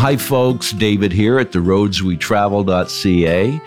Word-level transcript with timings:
hi, 0.00 0.16
folks. 0.16 0.72
David 0.72 1.12
here 1.12 1.38
at 1.38 1.52
the 1.52 1.58
roadswetravel.ca. 1.58 3.60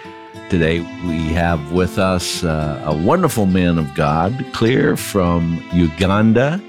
Today 0.49 0.79
we 1.07 1.31
have 1.31 1.71
with 1.71 1.99
us 1.99 2.43
uh, 2.43 2.81
a 2.85 2.97
wonderful 2.97 3.45
man 3.45 3.77
of 3.77 3.93
God, 3.93 4.43
clear 4.51 4.97
from 4.97 5.63
Uganda, 5.71 6.59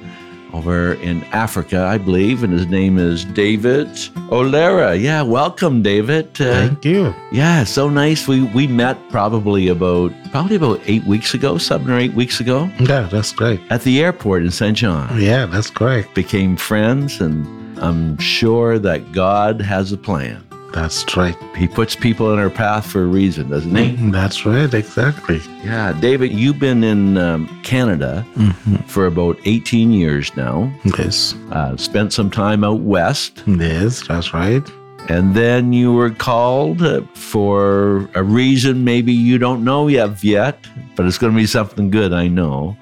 over 0.53 0.93
in 0.95 1.25
Africa, 1.33 1.87
I 1.87 1.97
believe, 1.97 2.43
and 2.43 2.53
his 2.53 2.67
name 2.67 2.99
is 2.99 3.25
David 3.25 3.89
Olera. 4.29 5.01
Yeah, 5.01 5.23
welcome, 5.23 5.81
David. 5.81 6.39
Uh, 6.39 6.69
Thank 6.69 6.85
you. 6.85 7.15
Yeah, 7.33 7.65
so 7.65 7.89
nice. 7.89 8.29
We 8.29 8.43
we 8.43 8.67
met 8.67 8.99
probably 9.09 9.69
about 9.69 10.13
probably 10.31 10.57
about 10.57 10.83
eight 10.85 11.05
weeks 11.05 11.33
ago, 11.33 11.57
seven 11.57 11.91
or 11.91 11.99
eight 11.99 12.13
weeks 12.13 12.39
ago. 12.39 12.71
Yeah, 12.81 13.09
that's 13.11 13.33
great. 13.33 13.61
At 13.71 13.81
the 13.81 14.03
airport 14.03 14.45
in 14.45 14.51
St. 14.51 14.77
John. 14.77 15.19
Yeah, 15.19 15.47
that's 15.47 15.71
great. 15.71 16.15
Became 16.15 16.59
friends, 16.59 17.19
and 17.19 17.64
I'm 17.79 18.19
sure 18.19 18.79
that 18.79 19.13
God 19.13 19.61
has 19.61 19.93
a 19.93 19.97
plan. 19.97 20.45
That's 20.75 21.17
right. 21.17 21.37
He 21.57 21.69
puts 21.69 21.95
people 21.95 22.33
in 22.33 22.41
our 22.41 22.51
path 22.51 22.91
for 22.91 23.03
a 23.03 23.07
reason, 23.07 23.49
doesn't 23.49 23.77
he? 23.77 23.97
Mm, 23.97 24.11
that's 24.11 24.45
right, 24.45 24.75
exactly. 24.75 25.41
Yeah, 25.63 25.97
David, 26.01 26.33
you've 26.33 26.59
been 26.59 26.83
in 26.83 27.17
um, 27.17 27.63
Canada 27.63 28.27
mm-hmm. 28.35 28.77
for 28.89 29.07
about 29.07 29.39
18 29.45 29.93
years 29.93 30.35
now. 30.37 30.73
Yes. 30.99 31.37
Uh, 31.53 31.77
spent 31.77 32.13
some 32.13 32.29
time 32.29 32.65
out 32.65 32.81
west. 32.81 33.45
Yes, 33.47 34.05
that's 34.09 34.35
right. 34.35 34.69
And 35.09 35.37
then 35.37 35.73
you 35.73 35.93
were 35.93 36.11
called 36.11 36.83
uh, 36.83 37.03
for 37.15 38.11
a 38.17 38.25
reason 38.25 38.83
maybe 38.83 39.13
you 39.13 39.39
don't 39.39 39.63
know 39.63 39.87
yet, 39.87 40.25
yet, 40.25 40.67
but 40.97 41.07
it's 41.07 41.19
going 41.19 41.33
to 41.33 41.37
be 41.37 41.47
something 41.47 41.89
good, 41.89 42.13
I 42.13 42.27
know. 42.27 42.77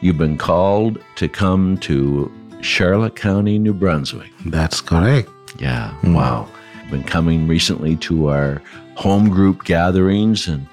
You've 0.00 0.18
been 0.18 0.38
called 0.38 0.98
to 1.16 1.28
come 1.28 1.76
to 1.78 2.32
Charlotte 2.64 3.16
County, 3.16 3.58
New 3.58 3.74
Brunswick. 3.74 4.30
That's 4.46 4.80
correct. 4.80 5.28
Yeah, 5.58 5.90
mm-hmm. 6.02 6.14
wow 6.14 6.48
been 6.90 7.02
coming 7.02 7.48
recently 7.48 7.96
to 7.96 8.28
our 8.28 8.62
home 8.96 9.28
group 9.28 9.64
gatherings, 9.64 10.46
and 10.46 10.66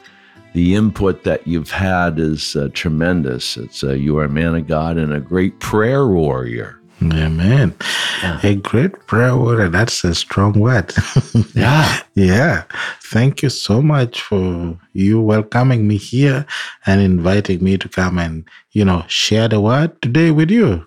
the 0.53 0.75
input 0.75 1.23
that 1.23 1.47
you've 1.47 1.71
had 1.71 2.19
is 2.19 2.55
uh, 2.55 2.69
tremendous. 2.73 3.57
It's 3.57 3.83
uh, 3.83 3.93
you 3.93 4.17
are 4.19 4.25
a 4.25 4.29
man 4.29 4.55
of 4.55 4.67
God 4.67 4.97
and 4.97 5.13
a 5.13 5.19
great 5.19 5.59
prayer 5.59 6.07
warrior. 6.07 6.77
Amen. 7.01 7.73
Yeah. 8.21 8.39
A 8.43 8.55
great 8.55 9.07
prayer 9.07 9.35
warrior. 9.35 9.69
That's 9.69 10.03
a 10.03 10.13
strong 10.13 10.59
word. 10.59 10.93
yeah. 11.55 12.01
Yeah. 12.13 12.63
Thank 13.05 13.41
you 13.41 13.49
so 13.49 13.81
much 13.81 14.21
for 14.21 14.77
you 14.93 15.19
welcoming 15.19 15.87
me 15.87 15.97
here 15.97 16.45
and 16.85 17.01
inviting 17.01 17.63
me 17.63 17.79
to 17.79 17.89
come 17.89 18.19
and, 18.19 18.47
you 18.73 18.85
know, 18.85 19.03
share 19.07 19.47
the 19.47 19.59
word 19.59 19.99
today 20.03 20.29
with 20.29 20.51
you. 20.51 20.85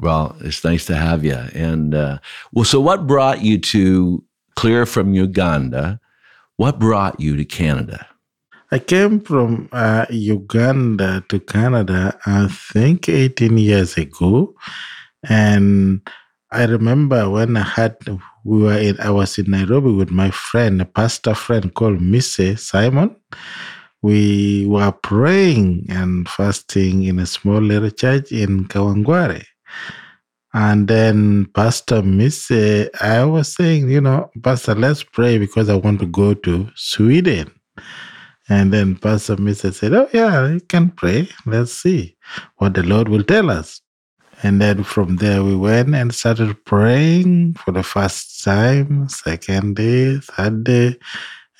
Well, 0.00 0.36
it's 0.40 0.64
nice 0.64 0.86
to 0.86 0.96
have 0.96 1.24
you. 1.24 1.38
And 1.54 1.94
uh, 1.94 2.18
well, 2.52 2.64
so 2.64 2.80
what 2.80 3.06
brought 3.06 3.42
you 3.42 3.58
to 3.58 4.24
clear 4.60 4.84
from 4.84 5.14
Uganda. 5.14 5.98
What 6.56 6.78
brought 6.78 7.18
you 7.18 7.34
to 7.34 7.46
Canada? 7.46 8.06
I 8.70 8.78
came 8.78 9.20
from 9.20 9.70
uh, 9.72 10.04
Uganda 10.10 11.24
to 11.30 11.40
Canada, 11.40 12.18
I 12.26 12.46
think 12.48 13.08
18 13.08 13.56
years 13.56 13.96
ago. 13.96 14.54
And 15.26 16.06
I 16.52 16.64
remember 16.64 17.30
when 17.30 17.56
I 17.56 17.62
had, 17.62 17.96
we 18.44 18.62
were 18.62 18.76
in, 18.76 19.00
I 19.00 19.08
was 19.08 19.38
in 19.38 19.50
Nairobi 19.50 19.92
with 19.92 20.10
my 20.10 20.30
friend, 20.30 20.82
a 20.82 20.84
pastor 20.84 21.34
friend 21.34 21.72
called 21.72 22.02
Mise 22.02 22.60
Simon. 22.60 23.16
We 24.02 24.66
were 24.66 24.92
praying 24.92 25.86
and 25.88 26.28
fasting 26.28 27.04
in 27.04 27.18
a 27.18 27.26
small 27.26 27.62
little 27.62 27.90
church 27.90 28.30
in 28.30 28.66
Kawangware. 28.66 29.44
And 30.52 30.88
then 30.88 31.46
Pastor 31.54 32.02
Miss, 32.02 32.50
uh, 32.50 32.88
I 33.00 33.24
was 33.24 33.54
saying, 33.54 33.88
you 33.88 34.00
know, 34.00 34.30
Pastor, 34.42 34.74
let's 34.74 35.04
pray 35.04 35.38
because 35.38 35.68
I 35.68 35.76
want 35.76 36.00
to 36.00 36.06
go 36.06 36.34
to 36.34 36.68
Sweden. 36.74 37.52
And 38.48 38.72
then 38.72 38.96
Pastor 38.96 39.36
Miss 39.36 39.60
said, 39.60 39.94
Oh, 39.94 40.08
yeah, 40.12 40.48
you 40.48 40.60
can 40.60 40.90
pray. 40.90 41.28
Let's 41.46 41.72
see 41.72 42.16
what 42.56 42.74
the 42.74 42.82
Lord 42.82 43.08
will 43.08 43.22
tell 43.22 43.48
us. 43.48 43.80
And 44.42 44.60
then 44.60 44.82
from 44.82 45.16
there, 45.16 45.44
we 45.44 45.54
went 45.54 45.94
and 45.94 46.12
started 46.12 46.64
praying 46.64 47.54
for 47.54 47.70
the 47.70 47.84
first 47.84 48.42
time, 48.42 49.08
second 49.08 49.76
day, 49.76 50.18
third 50.18 50.64
day. 50.64 50.96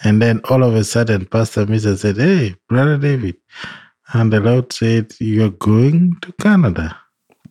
And 0.03 0.21
then 0.21 0.41
all 0.48 0.65
of 0.65 0.75
a 0.75 0.82
sudden, 0.82 1.27
Pastor 1.27 1.65
Miss 1.66 1.84
said, 2.00 2.16
Hey, 2.16 2.56
Brother 2.69 2.98
David. 2.98 3.37
And 4.12 4.32
the 4.32 4.41
Lord 4.41 4.72
said, 4.72 5.12
You're 5.21 5.50
going 5.50 6.16
to 6.22 6.32
Canada. 6.41 7.00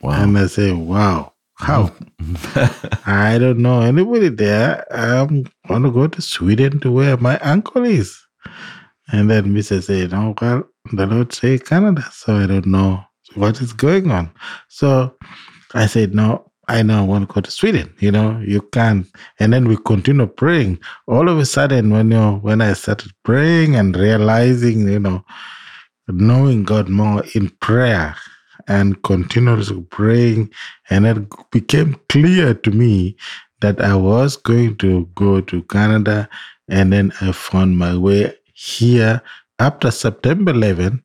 Wow. 0.02 0.24
And 0.24 0.38
I 0.38 0.48
say, 0.48 0.72
wow, 0.72 1.34
how? 1.56 1.92
I 3.06 3.38
don't 3.40 3.60
know 3.60 3.82
anybody 3.82 4.30
there. 4.30 4.86
I'm 4.92 5.46
going 5.68 5.84
to 5.84 5.92
go 5.92 6.08
to 6.08 6.22
Sweden 6.22 6.80
to 6.82 6.92
where 6.92 7.18
my 7.18 7.38
uncle 7.40 7.84
is. 7.84 8.18
And 9.12 9.30
then 9.30 9.54
Mrs. 9.54 9.84
said, 9.84 10.12
no, 10.12 10.36
well, 10.42 10.64
the 10.94 11.06
Lord 11.06 11.34
say 11.34 11.58
Canada. 11.58 12.06
So 12.12 12.36
I 12.36 12.48
don't 12.48 12.68
know 12.68 13.04
what 13.36 13.60
is 13.62 13.74
going 13.74 14.12
on. 14.12 14.32
So 14.68 15.16
I 15.74 15.88
said, 15.88 16.16
no, 16.16 16.50
I 16.70 16.84
know 16.84 17.00
I 17.00 17.02
want 17.02 17.28
to 17.28 17.34
go 17.34 17.42
to 17.42 17.50
Sweden. 17.52 17.92
You 18.00 18.12
know, 18.12 18.40
you 18.46 18.62
can't. 18.62 19.08
And 19.40 19.52
then 19.52 19.68
we 19.68 19.76
continue 19.78 20.28
praying. 20.28 20.80
All 21.08 21.28
of 21.28 21.40
a 21.40 21.46
sudden, 21.46 21.90
when 21.90 22.12
you 22.12 22.34
when 22.36 22.62
I 22.62 22.74
started 22.74 23.12
praying 23.24 23.76
and 23.76 23.98
realizing, 23.98 24.88
you 24.88 25.00
know, 25.00 25.26
knowing 26.08 26.64
God 26.64 26.88
more 26.88 27.24
in 27.34 27.50
prayer, 27.60 28.16
and 28.70 29.02
continuously 29.04 29.82
praying. 29.90 30.52
And 30.90 31.06
it 31.06 31.28
became 31.52 32.00
clear 32.08 32.54
to 32.54 32.72
me 32.72 33.18
that 33.60 33.82
I 33.82 33.96
was 33.96 34.38
going 34.38 34.78
to 34.78 35.10
go 35.16 35.42
to 35.42 35.64
Canada. 35.64 36.30
And 36.70 36.94
then 36.94 37.12
I 37.20 37.34
found 37.34 37.78
my 37.78 37.98
way 37.98 38.34
here 38.54 39.22
after 39.60 39.92
September 39.92 40.52
11, 40.52 41.04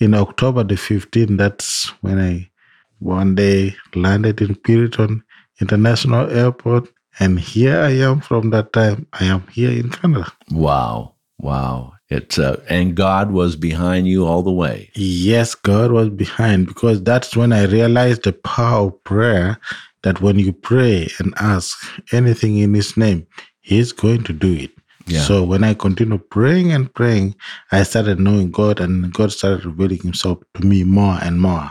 in 0.00 0.14
October 0.14 0.64
the 0.64 0.74
15th, 0.74 1.38
that's 1.38 1.86
when 2.02 2.18
I 2.18 2.50
one 2.98 3.34
day 3.36 3.76
landed 3.94 4.40
in 4.40 4.56
Pearson 4.56 5.22
International 5.60 6.28
Airport. 6.30 6.88
And 7.20 7.38
here 7.38 7.78
I 7.78 7.90
am 7.90 8.20
from 8.20 8.50
that 8.50 8.72
time. 8.72 9.06
I 9.12 9.26
am 9.26 9.46
here 9.48 9.70
in 9.70 9.90
Canada. 9.90 10.32
Wow. 10.50 11.14
Wow. 11.38 11.94
It's 12.12 12.38
uh, 12.38 12.62
and 12.68 12.94
God 12.94 13.32
was 13.32 13.56
behind 13.56 14.06
you 14.06 14.26
all 14.26 14.42
the 14.42 14.52
way. 14.52 14.90
Yes, 14.94 15.54
God 15.54 15.92
was 15.92 16.10
behind 16.10 16.66
because 16.66 17.02
that's 17.02 17.34
when 17.34 17.52
I 17.52 17.64
realized 17.64 18.24
the 18.24 18.32
power 18.32 18.88
of 18.88 19.04
prayer. 19.04 19.58
That 20.02 20.20
when 20.20 20.38
you 20.38 20.52
pray 20.52 21.08
and 21.20 21.32
ask 21.38 21.78
anything 22.12 22.58
in 22.58 22.74
His 22.74 22.96
name, 22.96 23.26
He's 23.60 23.92
going 23.92 24.24
to 24.24 24.32
do 24.32 24.52
it. 24.52 24.70
Yeah. 25.06 25.20
So 25.20 25.42
when 25.44 25.64
I 25.64 25.74
continued 25.74 26.28
praying 26.28 26.72
and 26.72 26.92
praying, 26.92 27.36
I 27.70 27.84
started 27.84 28.18
knowing 28.20 28.50
God, 28.50 28.80
and 28.80 29.12
God 29.12 29.32
started 29.32 29.64
revealing 29.64 30.02
Himself 30.02 30.38
to 30.54 30.66
me 30.66 30.84
more 30.84 31.18
and 31.22 31.40
more. 31.40 31.70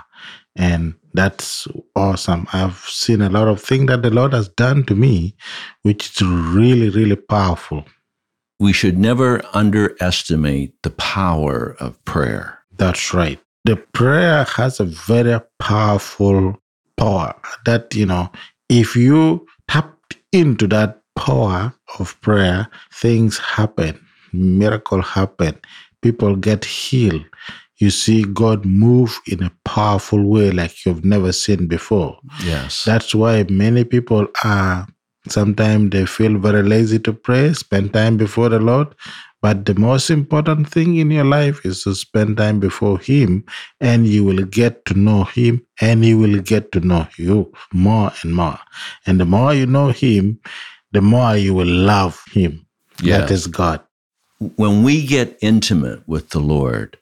And 0.55 0.95
that's 1.13 1.67
awesome. 1.95 2.47
I've 2.53 2.77
seen 2.77 3.21
a 3.21 3.29
lot 3.29 3.47
of 3.47 3.61
things 3.61 3.87
that 3.87 4.01
the 4.01 4.09
Lord 4.09 4.33
has 4.33 4.47
done 4.49 4.85
to 4.85 4.95
me, 4.95 5.35
which 5.83 6.21
is 6.21 6.21
really, 6.21 6.89
really 6.89 7.15
powerful 7.15 7.85
we 8.61 8.71
should 8.71 8.95
never 8.95 9.41
underestimate 9.55 10.71
the 10.83 10.91
power 10.91 11.75
of 11.79 11.97
prayer. 12.05 12.59
That's 12.77 13.11
right. 13.11 13.39
The 13.65 13.75
prayer 13.75 14.43
has 14.55 14.79
a 14.79 14.85
very 14.85 15.41
powerful 15.57 16.61
power 16.95 17.33
that, 17.65 17.95
you 17.95 18.05
know, 18.05 18.31
if 18.69 18.95
you 18.95 19.47
tap 19.67 19.91
into 20.31 20.67
that 20.67 21.01
power 21.15 21.73
of 21.97 22.21
prayer, 22.21 22.67
things 22.93 23.39
happen, 23.39 23.99
miracle 24.31 25.01
happen, 25.01 25.59
people 26.03 26.35
get 26.35 26.63
healed. 26.63 27.25
You 27.77 27.89
see 27.89 28.25
God 28.25 28.63
move 28.63 29.19
in 29.25 29.41
a 29.41 29.51
powerful 29.65 30.23
way 30.23 30.51
like 30.51 30.85
you've 30.85 31.03
never 31.03 31.31
seen 31.31 31.65
before. 31.65 32.19
Yes. 32.43 32.83
That's 32.85 33.15
why 33.15 33.43
many 33.49 33.85
people 33.85 34.27
are 34.43 34.87
Sometimes 35.27 35.91
they 35.91 36.05
feel 36.05 36.37
very 36.37 36.63
lazy 36.63 36.99
to 36.99 37.13
pray, 37.13 37.53
spend 37.53 37.93
time 37.93 38.17
before 38.17 38.49
the 38.49 38.59
Lord. 38.59 38.87
But 39.41 39.65
the 39.65 39.73
most 39.73 40.09
important 40.09 40.69
thing 40.69 40.97
in 40.97 41.09
your 41.09 41.25
life 41.25 41.65
is 41.65 41.83
to 41.83 41.95
spend 41.95 42.37
time 42.37 42.59
before 42.59 42.99
Him, 42.99 43.43
and 43.79 44.07
you 44.07 44.23
will 44.23 44.43
get 44.45 44.85
to 44.85 44.93
know 44.93 45.23
Him, 45.23 45.65
and 45.79 46.03
He 46.03 46.13
will 46.13 46.39
get 46.41 46.71
to 46.73 46.79
know 46.79 47.07
you 47.17 47.51
more 47.73 48.11
and 48.21 48.35
more. 48.35 48.59
And 49.05 49.19
the 49.19 49.25
more 49.25 49.53
you 49.53 49.65
know 49.65 49.89
Him, 49.89 50.39
the 50.91 51.01
more 51.01 51.35
you 51.37 51.53
will 51.53 51.67
love 51.67 52.23
Him. 52.31 52.65
Yes. 53.01 53.21
That 53.21 53.31
is 53.31 53.47
God. 53.47 53.81
When 54.55 54.83
we 54.83 55.05
get 55.05 55.37
intimate 55.41 56.07
with 56.07 56.29
the 56.29 56.39
Lord, 56.39 56.97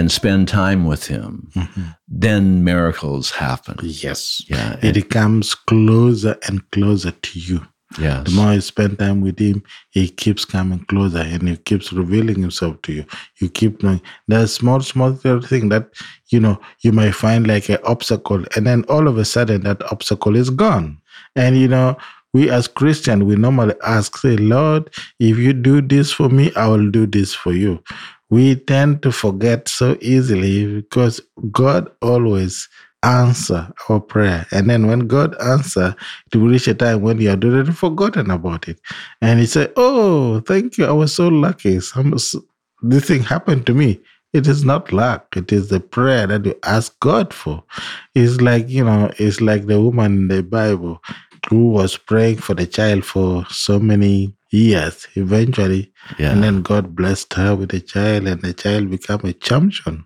and 0.00 0.10
spend 0.10 0.48
time 0.48 0.86
with 0.86 1.06
him, 1.06 1.50
mm-hmm. 1.54 1.88
then 2.08 2.64
miracles 2.64 3.30
happen. 3.30 3.76
Yes. 3.82 4.42
Yeah. 4.48 4.78
It 4.82 5.10
comes 5.10 5.54
closer 5.54 6.38
and 6.48 6.68
closer 6.70 7.10
to 7.10 7.38
you. 7.38 7.60
Yes. 7.98 8.24
The 8.24 8.30
more 8.30 8.54
you 8.54 8.62
spend 8.62 8.98
time 8.98 9.20
with 9.20 9.38
him, 9.38 9.62
he 9.90 10.08
keeps 10.08 10.46
coming 10.46 10.86
closer 10.86 11.18
and 11.18 11.46
he 11.46 11.56
keeps 11.58 11.92
revealing 11.92 12.40
himself 12.40 12.80
to 12.82 12.94
you. 12.94 13.04
You 13.40 13.50
keep 13.50 13.82
knowing 13.82 14.00
there's 14.26 14.54
small, 14.54 14.80
small 14.80 15.10
little 15.10 15.42
thing 15.42 15.68
that, 15.68 15.90
you 16.30 16.40
know, 16.40 16.58
you 16.80 16.92
might 16.92 17.14
find 17.14 17.46
like 17.46 17.68
an 17.68 17.78
obstacle 17.84 18.42
and 18.56 18.66
then 18.66 18.84
all 18.88 19.06
of 19.06 19.18
a 19.18 19.24
sudden 19.26 19.64
that 19.64 19.82
obstacle 19.92 20.34
is 20.34 20.48
gone. 20.48 20.96
And 21.36 21.58
you 21.58 21.68
know, 21.68 21.98
we 22.32 22.50
as 22.50 22.68
Christians, 22.68 23.24
we 23.24 23.36
normally 23.36 23.74
ask, 23.84 24.16
say, 24.16 24.36
Lord, 24.36 24.90
if 25.18 25.36
you 25.38 25.52
do 25.52 25.80
this 25.82 26.12
for 26.12 26.28
me, 26.28 26.52
I 26.54 26.68
will 26.68 26.90
do 26.90 27.06
this 27.06 27.34
for 27.34 27.52
you. 27.52 27.82
We 28.30 28.54
tend 28.54 29.02
to 29.02 29.10
forget 29.10 29.68
so 29.68 29.96
easily 30.00 30.80
because 30.80 31.20
God 31.50 31.90
always 32.00 32.68
answer 33.02 33.72
our 33.88 33.98
prayer. 33.98 34.46
And 34.52 34.70
then 34.70 34.86
when 34.86 35.08
God 35.08 35.34
answer, 35.40 35.96
it 36.32 36.36
will 36.36 36.48
reach 36.48 36.68
a 36.68 36.74
time 36.74 37.00
when 37.00 37.20
you 37.20 37.30
are 37.30 37.36
already 37.42 37.72
forgotten 37.72 38.30
about 38.30 38.68
it. 38.68 38.78
And 39.20 39.40
he 39.40 39.46
said, 39.46 39.72
Oh, 39.76 40.40
thank 40.40 40.78
you. 40.78 40.86
I 40.86 40.92
was 40.92 41.14
so 41.14 41.28
lucky. 41.28 41.80
Some, 41.80 42.16
this 42.82 43.04
thing 43.06 43.22
happened 43.22 43.66
to 43.66 43.74
me. 43.74 44.00
It 44.32 44.46
is 44.46 44.64
not 44.64 44.92
luck. 44.92 45.36
It 45.36 45.50
is 45.50 45.70
the 45.70 45.80
prayer 45.80 46.28
that 46.28 46.46
you 46.46 46.54
ask 46.62 46.98
God 47.00 47.34
for. 47.34 47.64
It's 48.14 48.40
like, 48.40 48.68
you 48.68 48.84
know, 48.84 49.10
it's 49.18 49.40
like 49.40 49.66
the 49.66 49.80
woman 49.80 50.12
in 50.16 50.28
the 50.28 50.42
Bible 50.44 51.02
who 51.48 51.70
was 51.70 51.96
praying 51.96 52.38
for 52.38 52.54
the 52.54 52.66
child 52.66 53.04
for 53.04 53.44
so 53.48 53.78
many 53.78 54.34
years 54.50 55.06
eventually. 55.14 55.92
Yeah. 56.18 56.32
And 56.32 56.42
then 56.42 56.62
God 56.62 56.94
blessed 56.94 57.32
her 57.34 57.54
with 57.54 57.72
a 57.72 57.80
child 57.80 58.26
and 58.26 58.42
the 58.42 58.52
child 58.52 58.90
became 58.90 59.20
a 59.24 59.32
champion. 59.32 60.04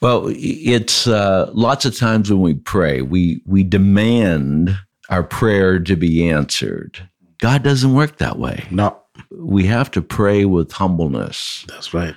Well, 0.00 0.26
it's 0.28 1.06
uh, 1.06 1.50
lots 1.52 1.84
of 1.84 1.96
times 1.96 2.30
when 2.30 2.40
we 2.40 2.54
pray, 2.54 3.02
we 3.02 3.42
we 3.46 3.64
demand 3.64 4.78
our 5.10 5.24
prayer 5.24 5.80
to 5.80 5.96
be 5.96 6.28
answered. 6.30 7.08
God 7.38 7.62
doesn't 7.64 7.94
work 7.94 8.18
that 8.18 8.38
way. 8.38 8.64
No, 8.70 8.96
We 9.30 9.66
have 9.66 9.90
to 9.92 10.02
pray 10.02 10.44
with 10.44 10.70
humbleness. 10.72 11.64
that's 11.68 11.92
right. 11.94 12.14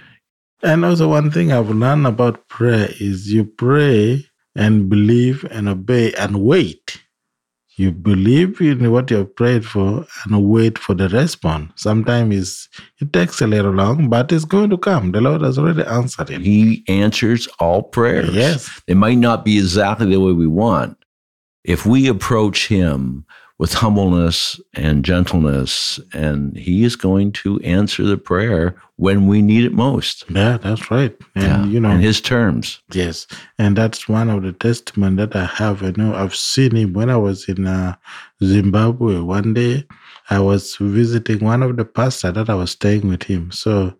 And 0.63 0.85
also, 0.85 1.07
one 1.09 1.31
thing 1.31 1.51
I've 1.51 1.71
learned 1.71 2.05
about 2.05 2.47
prayer 2.47 2.89
is 2.99 3.33
you 3.33 3.45
pray 3.45 4.27
and 4.55 4.87
believe 4.87 5.43
and 5.49 5.67
obey 5.67 6.13
and 6.13 6.43
wait. 6.43 7.00
You 7.81 7.91
believe 7.91 8.61
in 8.61 8.91
what 8.91 9.09
you've 9.09 9.35
prayed 9.35 9.65
for 9.65 10.05
and 10.25 10.43
wait 10.47 10.77
for 10.77 10.93
the 10.93 11.09
response. 11.09 11.71
Sometimes 11.77 12.69
it 12.99 13.11
takes 13.11 13.41
a 13.41 13.47
little 13.47 13.71
long, 13.71 14.07
but 14.07 14.31
it's 14.31 14.45
going 14.45 14.69
to 14.69 14.77
come. 14.77 15.13
The 15.13 15.19
Lord 15.19 15.41
has 15.41 15.57
already 15.57 15.81
answered 15.85 16.29
it. 16.29 16.41
He 16.41 16.83
answers 16.87 17.47
all 17.59 17.81
prayers. 17.81 18.35
Yes. 18.35 18.69
They 18.85 18.93
might 18.93 19.17
not 19.17 19.43
be 19.43 19.57
exactly 19.57 20.11
the 20.11 20.19
way 20.19 20.31
we 20.31 20.45
want. 20.45 20.95
If 21.63 21.83
we 21.83 22.07
approach 22.07 22.67
Him 22.67 23.25
with 23.61 23.75
humbleness 23.75 24.59
and 24.73 25.05
gentleness, 25.05 25.99
and 26.13 26.57
He 26.57 26.83
is 26.83 26.95
going 26.95 27.31
to 27.33 27.59
answer 27.59 28.01
the 28.01 28.17
prayer 28.17 28.75
when 28.95 29.27
we 29.27 29.43
need 29.43 29.65
it 29.65 29.71
most. 29.71 30.25
Yeah, 30.31 30.57
that's 30.57 30.89
right. 30.89 31.15
And 31.35 31.43
Yeah, 31.43 31.65
you 31.65 31.79
know, 31.79 31.91
in 31.91 31.99
His 31.99 32.21
terms. 32.21 32.81
Yes, 32.91 33.27
and 33.59 33.77
that's 33.77 34.09
one 34.09 34.31
of 34.31 34.41
the 34.41 34.51
testimony 34.51 35.17
that 35.17 35.35
I 35.35 35.45
have. 35.45 35.83
I 35.83 35.93
know 35.95 36.15
I've 36.15 36.35
seen 36.35 36.75
him 36.75 36.93
when 36.93 37.11
I 37.11 37.17
was 37.17 37.47
in 37.47 37.67
uh, 37.67 37.95
Zimbabwe. 38.43 39.19
One 39.19 39.53
day, 39.53 39.85
I 40.31 40.39
was 40.39 40.75
visiting 40.77 41.45
one 41.45 41.61
of 41.61 41.77
the 41.77 41.85
pastors 41.85 42.33
that 42.33 42.49
I 42.49 42.55
was 42.55 42.71
staying 42.71 43.07
with 43.07 43.21
him. 43.21 43.51
So 43.51 43.93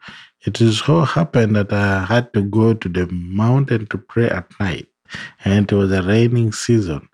it 0.44 0.60
is 0.60 0.80
so 0.80 1.02
happened 1.02 1.56
that 1.56 1.72
I 1.72 2.06
had 2.06 2.34
to 2.34 2.42
go 2.42 2.74
to 2.74 2.90
the 2.90 3.06
mountain 3.12 3.86
to 3.92 4.00
pray 4.00 4.28
at 4.28 4.60
night, 4.60 4.88
and 5.46 5.72
it 5.72 5.76
was 5.76 5.92
a 5.92 6.02
raining 6.02 6.52
season. 6.52 7.08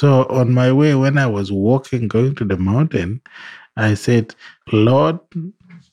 So 0.00 0.08
on 0.40 0.52
my 0.52 0.70
way, 0.72 0.94
when 0.94 1.16
I 1.16 1.26
was 1.26 1.50
walking 1.50 2.06
going 2.06 2.34
to 2.34 2.44
the 2.44 2.58
mountain, 2.58 3.22
I 3.88 3.94
said, 3.94 4.34
"Lord, 4.70 5.18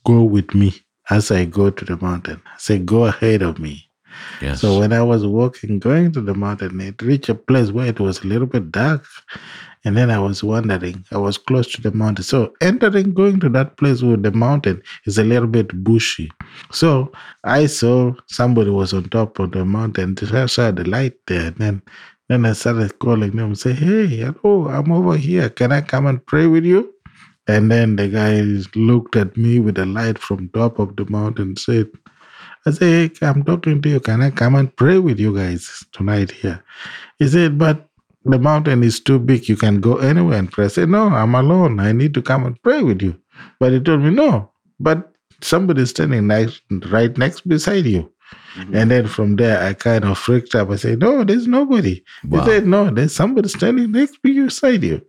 go 0.03 0.23
with 0.35 0.53
me." 0.53 0.69
As 1.09 1.31
I 1.31 1.45
go 1.45 1.69
to 1.69 1.85
the 1.85 1.97
mountain, 2.07 2.41
I 2.45 2.57
said, 2.57 2.85
"Go 2.85 3.05
ahead 3.05 3.41
of 3.41 3.59
me." 3.59 3.75
Yes. 4.41 4.59
So 4.61 4.79
when 4.79 4.91
I 4.91 5.01
was 5.01 5.25
walking, 5.25 5.79
going 5.79 6.11
to 6.13 6.21
the 6.21 6.33
mountain, 6.33 6.81
it 6.81 7.01
reached 7.01 7.29
a 7.29 7.35
place 7.35 7.71
where 7.71 7.87
it 7.87 7.99
was 7.99 8.23
a 8.23 8.27
little 8.27 8.47
bit 8.47 8.71
dark. 8.71 9.05
And 9.85 9.97
then 9.97 10.09
I 10.09 10.19
was 10.19 10.43
wondering, 10.43 11.03
I 11.11 11.17
was 11.17 11.37
close 11.37 11.67
to 11.73 11.81
the 11.81 11.91
mountain. 11.91 12.23
So 12.23 12.53
entering, 12.61 13.13
going 13.13 13.39
to 13.41 13.49
that 13.49 13.75
place 13.75 14.01
with 14.01 14.23
the 14.23 14.31
mountain 14.31 14.81
is 15.05 15.17
a 15.17 15.25
little 15.25 15.47
bit 15.47 15.83
bushy. 15.83 16.31
So 16.71 17.11
I 17.43 17.65
saw 17.65 18.13
somebody 18.27 18.69
was 18.69 18.93
on 18.93 19.09
top 19.09 19.39
of 19.39 19.51
the 19.51 19.65
mountain. 19.65 20.15
I 20.31 20.45
saw 20.45 20.71
the 20.71 20.85
light 20.85 21.15
there. 21.27 21.47
And 21.47 21.57
then, 21.57 21.81
then 22.33 22.45
I 22.45 22.53
started 22.53 22.97
calling 22.99 23.35
them, 23.35 23.55
say, 23.55 23.73
hey, 23.73 24.07
hello, 24.07 24.67
I'm 24.67 24.91
over 24.91 25.15
here. 25.15 25.49
Can 25.49 25.71
I 25.71 25.81
come 25.81 26.07
and 26.07 26.25
pray 26.25 26.47
with 26.47 26.65
you? 26.65 26.93
And 27.47 27.71
then 27.71 27.95
the 27.95 28.07
guy 28.07 28.41
looked 28.75 29.15
at 29.15 29.37
me 29.37 29.59
with 29.59 29.75
the 29.75 29.85
light 29.85 30.17
from 30.17 30.49
top 30.49 30.79
of 30.79 30.95
the 30.95 31.05
mountain 31.09 31.49
and 31.49 31.59
said, 31.59 31.89
I 32.65 32.71
said, 32.71 33.17
hey, 33.19 33.27
I'm 33.27 33.43
talking 33.43 33.81
to 33.81 33.89
you. 33.89 33.99
Can 33.99 34.21
I 34.21 34.31
come 34.31 34.55
and 34.55 34.75
pray 34.75 34.97
with 34.97 35.19
you 35.19 35.35
guys 35.35 35.85
tonight 35.91 36.31
here? 36.31 36.63
He 37.19 37.27
said, 37.27 37.57
but 37.57 37.87
the 38.23 38.39
mountain 38.39 38.83
is 38.83 39.01
too 39.01 39.19
big. 39.19 39.49
You 39.49 39.57
can 39.57 39.81
go 39.81 39.97
anywhere 39.97 40.39
and 40.39 40.49
pray. 40.49 40.65
I 40.65 40.69
said, 40.69 40.89
no, 40.89 41.09
I'm 41.09 41.35
alone. 41.35 41.81
I 41.81 41.91
need 41.91 42.13
to 42.13 42.21
come 42.21 42.45
and 42.45 42.61
pray 42.63 42.81
with 42.81 43.01
you. 43.01 43.19
But 43.59 43.73
he 43.73 43.81
told 43.81 44.01
me, 44.01 44.11
no, 44.11 44.49
but 44.79 45.11
somebody's 45.41 45.89
standing 45.89 46.29
right 46.29 47.17
next 47.17 47.47
beside 47.47 47.85
you. 47.85 48.12
And 48.73 48.91
then 48.91 49.07
from 49.07 49.35
there, 49.37 49.61
I 49.63 49.73
kind 49.73 50.05
of 50.05 50.17
freaked 50.17 50.53
up. 50.55 50.69
I 50.69 50.75
said, 50.75 50.99
no, 50.99 51.23
there's 51.23 51.47
nobody. 51.47 52.03
Wow. 52.27 52.41
He 52.41 52.51
said, 52.51 52.67
no, 52.67 52.89
there's 52.91 53.15
somebody 53.15 53.49
standing 53.49 53.91
next 53.91 54.19
to 54.23 54.31
you, 54.31 54.45
beside 54.45 54.83
you. 54.83 55.01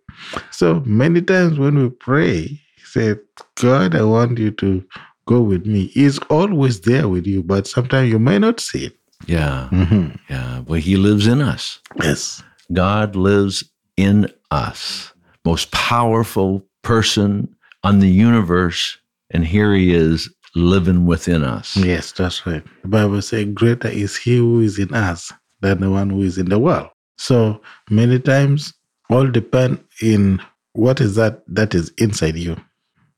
So 0.50 0.82
many 0.86 1.20
times 1.22 1.58
when 1.58 1.78
we 1.78 1.90
pray, 1.90 2.42
he 2.42 2.84
said, 2.84 3.20
God, 3.56 3.94
I 3.94 4.02
want 4.04 4.38
you 4.38 4.50
to 4.52 4.84
go 5.26 5.42
with 5.42 5.66
me. 5.66 5.86
He's 5.88 6.18
always 6.30 6.80
there 6.82 7.08
with 7.08 7.26
you, 7.26 7.42
but 7.42 7.66
sometimes 7.66 8.10
you 8.10 8.18
may 8.18 8.38
not 8.38 8.60
see 8.60 8.86
it. 8.86 8.96
yeah. 9.26 9.68
Mm-hmm. 9.72 10.16
Yeah. 10.30 10.60
Well, 10.60 10.80
He 10.80 10.96
lives 10.96 11.26
in 11.26 11.42
us. 11.42 11.80
Yes. 12.02 12.42
God 12.72 13.14
lives 13.16 13.64
in 13.96 14.28
us, 14.50 15.12
most 15.44 15.70
powerful 15.70 16.64
person 16.82 17.54
on 17.82 17.98
the 18.00 18.08
universe. 18.08 18.96
And 19.30 19.44
here 19.46 19.74
he 19.74 19.92
is 19.94 20.28
living 20.54 21.06
within 21.06 21.44
us. 21.44 21.76
Yes, 21.76 22.12
that's 22.12 22.46
right. 22.46 22.62
The 22.82 22.88
Bible 22.88 23.22
says, 23.22 23.46
Greater 23.52 23.88
is 23.88 24.16
he 24.16 24.36
who 24.36 24.60
is 24.60 24.78
in 24.78 24.92
us 24.94 25.32
than 25.60 25.80
the 25.80 25.90
one 25.90 26.10
who 26.10 26.22
is 26.22 26.38
in 26.38 26.48
the 26.48 26.58
world. 26.58 26.88
So 27.18 27.60
many 27.90 28.18
times, 28.18 28.72
all 29.10 29.26
depend 29.26 29.82
in 30.00 30.40
what 30.72 31.00
is 31.00 31.14
that 31.16 31.42
that 31.48 31.74
is 31.74 31.90
inside 31.98 32.36
you. 32.36 32.56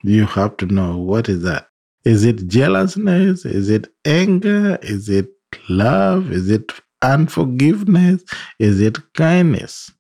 You 0.03 0.27
have 0.27 0.57
to 0.59 0.67
know 0.67 0.99
what 0.99 1.29
is 1.29 1.43
that. 1.43 1.69
Is 2.05 2.25
it 2.25 2.47
jealousness? 2.47 3.45
Is 3.45 3.71
it 3.71 3.89
anger? 4.05 4.79
Is 4.83 5.09
it 5.09 5.29
love? 5.69 6.31
Is 6.31 6.51
it 6.51 6.73
unforgiveness? 7.03 8.23
Is 8.59 8.81
it 8.81 8.99
kindness? 9.15 9.91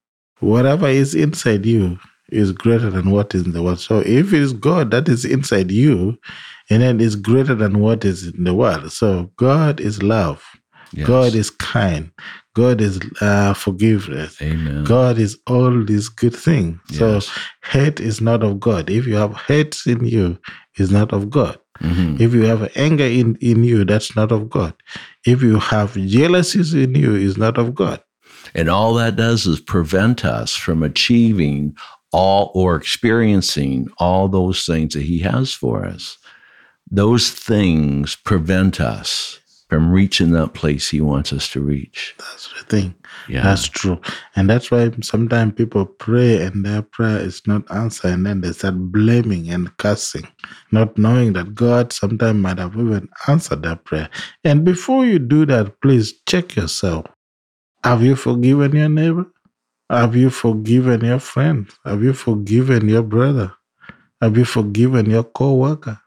Whatever 0.41 0.89
is 0.89 1.15
inside 1.15 1.65
you 1.65 1.99
is 2.31 2.53
greater 2.53 2.91
than 2.91 3.11
what 3.11 3.35
is 3.35 3.45
in 3.45 3.53
the 3.53 3.63
world. 3.63 3.81
So 3.81 4.01
if 4.01 4.33
it 4.33 4.41
is 4.43 4.53
God 4.53 4.91
that 4.91 5.09
is 5.09 5.25
inside 5.25 5.71
you, 5.71 6.19
and 6.71 6.83
then 6.83 7.01
it's 7.01 7.15
greater 7.15 7.55
than 7.55 7.79
what 7.79 8.05
is 8.05 8.27
in 8.27 8.45
the 8.45 8.55
world. 8.55 8.91
So 8.93 9.31
God 9.37 9.81
is 9.81 10.03
love. 10.03 10.43
Yes. 10.93 11.07
God 11.07 11.35
is 11.35 11.51
kind. 11.51 12.11
God 12.55 12.81
is 12.81 13.01
uh, 13.21 13.55
forgiveness. 13.55 14.41
Amen. 14.41 14.85
God 14.85 15.19
is 15.19 15.39
all 15.47 15.85
these 15.85 16.09
good 16.09 16.35
things. 16.35 16.79
So 16.93 17.21
hate 17.65 18.01
is 18.01 18.21
not 18.21 18.43
of 18.43 18.61
God. 18.61 18.89
If 18.91 19.07
you 19.07 19.15
have 19.17 19.37
hate 19.37 19.77
in 19.87 20.05
you, 20.05 20.39
it's 20.77 20.91
not 20.91 21.13
of 21.13 21.29
God. 21.31 21.59
Mhm. 21.83 22.19
If 22.19 22.33
you 22.33 22.43
have 22.45 22.71
anger 22.77 23.05
in, 23.05 23.37
in 23.41 23.63
you, 23.63 23.85
that's 23.85 24.17
not 24.17 24.33
of 24.33 24.49
God. 24.49 24.73
If 25.27 25.43
you 25.43 25.59
have 25.59 25.95
jealousies 25.95 26.73
in 26.73 26.95
you, 26.95 27.15
it's 27.15 27.37
not 27.37 27.59
of 27.59 27.75
God. 27.75 28.01
And 28.55 28.71
all 28.71 28.95
that 28.95 29.17
does 29.17 29.47
is 29.47 29.61
prevent 29.61 30.25
us 30.25 30.55
from 30.55 30.83
achieving 30.83 31.77
all 32.13 32.51
or 32.55 32.77
experiencing 32.77 33.89
all 33.99 34.29
those 34.29 34.65
things 34.65 34.95
that 34.95 35.03
He 35.03 35.19
has 35.21 35.53
for 35.53 35.85
us. 35.85 36.19
Those 36.91 37.31
things 37.31 38.17
prevent 38.17 38.81
us 38.81 39.41
from 39.69 39.91
reaching 39.91 40.31
that 40.31 40.55
place 40.55 40.89
He 40.91 41.01
wants 41.01 41.33
us 41.33 41.49
to 41.51 41.61
reach. 41.61 42.15
That's 42.19 42.49
the 42.57 42.65
thing. 42.65 42.95
Yeah. 43.29 43.43
That's 43.43 43.67
true. 43.67 44.01
And 44.37 44.49
that's 44.49 44.71
why 44.71 44.93
sometimes 45.03 45.55
people 45.55 45.85
pray 45.85 46.43
and 46.43 46.65
their 46.65 46.83
prayer 46.83 47.19
is 47.19 47.43
not 47.47 47.69
answered, 47.73 48.13
and 48.13 48.25
then 48.25 48.41
they 48.41 48.53
start 48.53 48.77
blaming 48.77 49.51
and 49.51 49.77
cursing, 49.79 50.29
not 50.71 50.97
knowing 50.97 51.33
that 51.33 51.55
God 51.55 51.93
sometimes 51.93 52.41
might 52.41 52.59
have 52.59 52.75
even 52.75 53.09
answered 53.27 53.65
their 53.65 53.77
prayer. 53.77 54.09
And 54.45 54.65
before 54.65 55.05
you 55.05 55.19
do 55.19 55.45
that, 55.47 55.81
please 55.81 56.15
check 56.29 56.55
yourself. 56.55 57.07
Have 57.83 58.03
you 58.03 58.15
forgiven 58.15 58.77
your 58.77 58.89
neighbor? 58.89 59.27
Have 59.91 60.17
you 60.17 60.31
forgiven 60.31 61.05
your 61.05 61.21
friend? 61.21 61.69
Have 61.85 62.03
you 62.03 62.13
forgiven 62.13 62.89
your 62.89 63.03
brother? 63.03 63.53
Have 64.21 64.37
you 64.37 64.45
forgiven 64.45 65.09
your 65.11 65.23
co-worker? 65.25 66.01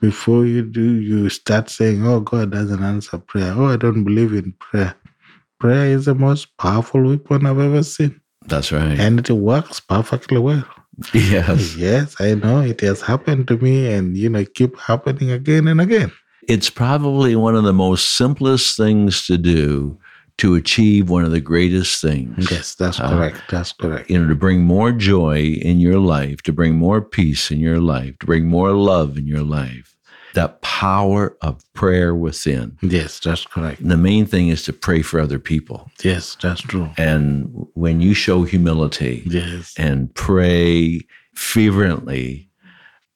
Before 0.00 0.46
you 0.46 0.62
do, 0.62 0.94
you 0.94 1.28
start 1.28 1.68
saying, 1.68 2.06
Oh, 2.06 2.20
God 2.20 2.52
doesn't 2.52 2.82
answer 2.82 3.18
prayer. 3.18 3.52
Oh, 3.54 3.66
I 3.66 3.76
don't 3.76 4.04
believe 4.04 4.32
in 4.32 4.52
prayer. 4.52 4.94
Prayer 5.58 5.86
is 5.86 6.06
the 6.06 6.14
most 6.14 6.56
powerful 6.56 7.02
weapon 7.06 7.44
I've 7.44 7.58
ever 7.58 7.82
seen, 7.82 8.18
That's 8.46 8.72
right. 8.72 8.98
and 8.98 9.20
it 9.20 9.30
works 9.30 9.78
perfectly 9.78 10.38
well. 10.38 10.64
yes. 11.12 11.76
Yes, 11.76 12.16
I 12.18 12.34
know 12.34 12.60
it 12.60 12.80
has 12.80 13.02
happened 13.02 13.46
to 13.48 13.58
me, 13.58 13.92
and 13.92 14.16
you 14.16 14.30
know, 14.30 14.42
keep 14.46 14.78
happening 14.78 15.30
again 15.30 15.68
and 15.68 15.78
again. 15.82 16.12
It's 16.48 16.70
probably 16.70 17.36
one 17.36 17.54
of 17.54 17.64
the 17.64 17.74
most 17.74 18.14
simplest 18.14 18.78
things 18.78 19.26
to 19.26 19.36
do 19.36 19.98
to 20.40 20.54
achieve 20.54 21.10
one 21.10 21.24
of 21.24 21.30
the 21.30 21.40
greatest 21.40 22.00
things. 22.00 22.50
Yes, 22.50 22.74
that's 22.74 22.98
Uh, 22.98 23.08
correct. 23.10 23.42
That's 23.50 23.72
correct. 23.72 24.08
You 24.10 24.18
know, 24.20 24.28
to 24.28 24.34
bring 24.34 24.62
more 24.62 24.90
joy 24.92 25.38
in 25.60 25.80
your 25.80 25.98
life, 25.98 26.40
to 26.42 26.52
bring 26.52 26.76
more 26.76 27.00
peace 27.02 27.50
in 27.50 27.60
your 27.60 27.78
life, 27.80 28.18
to 28.20 28.26
bring 28.26 28.46
more 28.48 28.72
love 28.72 29.18
in 29.18 29.26
your 29.26 29.42
life. 29.44 29.94
That 30.34 30.62
power 30.62 31.36
of 31.42 31.60
prayer 31.74 32.14
within. 32.14 32.78
Yes, 32.80 33.18
that's 33.20 33.44
correct. 33.44 33.80
And 33.80 33.90
the 33.90 33.96
main 33.96 34.24
thing 34.26 34.48
is 34.48 34.62
to 34.62 34.72
pray 34.72 35.02
for 35.02 35.18
other 35.20 35.38
people. 35.40 35.90
Yes, 36.04 36.36
that's 36.40 36.60
true. 36.62 36.88
And 36.96 37.50
when 37.74 38.00
you 38.00 38.14
show 38.14 38.44
humility 38.44 39.22
Yes. 39.26 39.74
and 39.76 40.14
pray 40.14 41.00
fervently, 41.34 42.48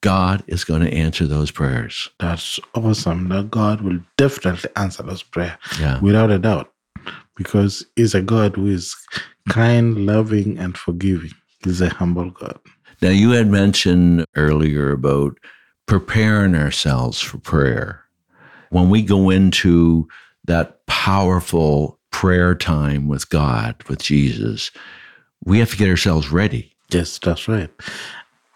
God 0.02 0.42
is 0.46 0.64
going 0.64 0.82
to 0.82 0.92
answer 0.92 1.26
those 1.26 1.50
prayers. 1.50 2.10
That's 2.20 2.60
awesome. 2.74 3.28
That 3.30 3.50
God 3.50 3.80
will 3.80 4.00
definitely 4.18 4.68
answer 4.76 5.02
those 5.02 5.22
prayers 5.22 5.56
Yeah. 5.80 6.00
without 6.00 6.30
a 6.30 6.38
doubt. 6.38 6.70
Because 7.36 7.84
He's 7.96 8.14
a 8.14 8.22
God 8.22 8.56
who 8.56 8.66
is 8.66 8.96
kind, 9.48 10.06
loving, 10.06 10.58
and 10.58 10.76
forgiving. 10.76 11.32
He's 11.64 11.80
a 11.80 11.88
humble 11.88 12.30
God. 12.30 12.58
Now, 13.02 13.10
you 13.10 13.30
had 13.30 13.48
mentioned 13.48 14.24
earlier 14.36 14.92
about 14.92 15.38
preparing 15.86 16.54
ourselves 16.54 17.20
for 17.20 17.38
prayer. 17.38 18.04
When 18.70 18.88
we 18.88 19.02
go 19.02 19.30
into 19.30 20.08
that 20.44 20.84
powerful 20.86 21.98
prayer 22.10 22.54
time 22.54 23.08
with 23.08 23.28
God, 23.28 23.76
with 23.88 24.02
Jesus, 24.02 24.70
we 25.44 25.58
have 25.58 25.70
to 25.70 25.76
get 25.76 25.88
ourselves 25.88 26.30
ready. 26.30 26.72
Yes, 26.90 27.18
that's 27.18 27.48
right. 27.48 27.70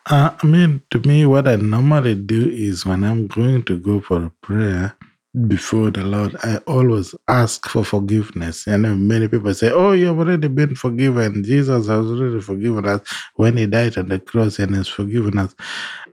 Uh, 0.07 0.31
I 0.43 0.47
mean, 0.47 0.81
to 0.91 1.01
me, 1.01 1.27
what 1.27 1.47
I 1.47 1.57
normally 1.57 2.15
do 2.15 2.49
is 2.49 2.87
when 2.87 3.05
I'm 3.05 3.27
going 3.27 3.65
to 3.65 3.79
go 3.79 4.01
for 4.01 4.25
a 4.25 4.31
prayer 4.43 4.97
before 5.47 5.91
the 5.91 6.03
Lord, 6.05 6.37
I 6.43 6.57
always 6.67 7.15
ask 7.29 7.69
for 7.69 7.85
forgiveness. 7.85 8.67
And 8.67 9.07
many 9.07 9.29
people 9.29 9.55
say, 9.55 9.71
Oh, 9.71 9.93
you've 9.93 10.19
already 10.19 10.49
been 10.49 10.75
forgiven. 10.75 11.45
Jesus 11.45 11.87
has 11.87 12.07
already 12.07 12.41
forgiven 12.41 12.87
us 12.87 13.01
when 13.35 13.57
he 13.57 13.67
died 13.67 13.97
on 13.99 14.09
the 14.09 14.19
cross 14.19 14.59
and 14.59 14.75
has 14.75 14.89
forgiven 14.89 15.39
us. 15.39 15.55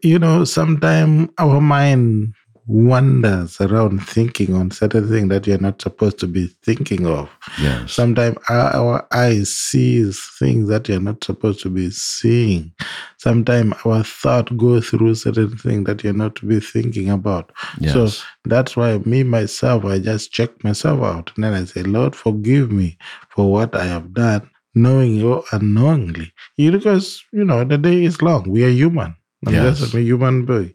You 0.02 0.20
know, 0.20 0.44
sometimes 0.44 1.30
our 1.38 1.62
mind 1.62 2.36
wanders 2.68 3.62
around 3.62 4.00
thinking 4.08 4.56
on 4.56 4.72
certain 4.72 5.08
things 5.08 5.30
that 5.30 5.46
you're 5.46 5.60
not 5.60 5.82
supposed 5.82 6.18
to 6.20 6.28
be 6.28 6.48
thinking 6.64 7.06
of. 7.06 7.30
Yes. 7.62 7.94
Sometimes 7.94 8.38
our, 8.50 8.76
our 8.76 9.08
eyes 9.12 9.54
sees 9.54 10.20
things 10.40 10.68
that 10.70 10.90
you're 10.90 11.00
not 11.00 11.24
supposed 11.24 11.62
to 11.62 11.70
be 11.70 11.92
seeing. 11.92 12.72
Sometimes 13.18 13.76
our 13.86 14.04
thought 14.04 14.56
goes 14.58 14.90
through 14.90 15.16
certain 15.16 15.56
things 15.58 15.86
that 15.86 16.04
you're 16.04 16.14
not 16.14 16.36
to 16.38 16.46
be 16.48 16.60
thinking 16.60 17.10
about. 17.10 17.52
So 17.92 18.10
that's 18.46 18.76
why 18.76 18.98
me 19.00 19.24
myself, 19.24 19.86
I 19.86 20.00
just 20.00 20.32
check 20.32 20.64
myself 20.64 21.04
out, 21.04 21.32
and 21.36 21.44
then 21.44 21.54
I 21.54 21.66
say, 21.66 21.84
Lord, 21.84 22.16
forgive 22.16 22.72
me 22.72 22.98
for 23.30 23.52
what 23.52 23.76
I 23.76 23.86
have 23.86 24.14
done, 24.14 24.50
knowing 24.74 25.24
or 25.24 25.44
unknowingly. 25.52 26.34
Because 26.58 27.24
you 27.32 27.46
know 27.46 27.64
the 27.64 27.78
day 27.78 28.04
is 28.06 28.22
long. 28.22 28.50
We 28.50 28.64
are 28.64 28.70
human. 28.70 29.16
I'm 29.46 29.54
Yes. 29.54 29.80
just 29.80 29.94
a 29.94 30.02
human 30.02 30.46
being. 30.46 30.74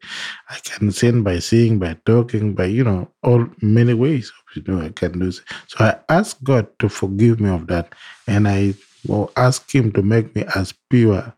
I 0.49 0.59
can 0.63 0.91
sin 0.93 1.23
by 1.23 1.39
seeing, 1.41 1.79
by 1.79 1.97
talking, 2.07 2.55
by 2.55 2.67
you 2.67 2.85
know, 2.85 3.11
all 3.23 3.47
many 3.61 3.95
ways. 3.95 4.33
You 4.55 4.63
know, 4.67 4.81
I 4.81 4.91
can 4.91 5.19
do. 5.19 5.31
So 5.33 5.43
I 5.81 5.97
ask 6.09 6.37
God 6.43 6.67
to 6.81 6.89
forgive 6.89 7.41
me 7.41 7.51
of 7.51 7.67
that, 7.69 7.95
and 8.27 8.47
I 8.49 8.75
will 9.07 9.31
ask 9.37 9.71
Him 9.73 9.93
to 9.93 10.03
make 10.03 10.35
me 10.37 10.45
as 10.55 10.75
pure, 10.91 11.33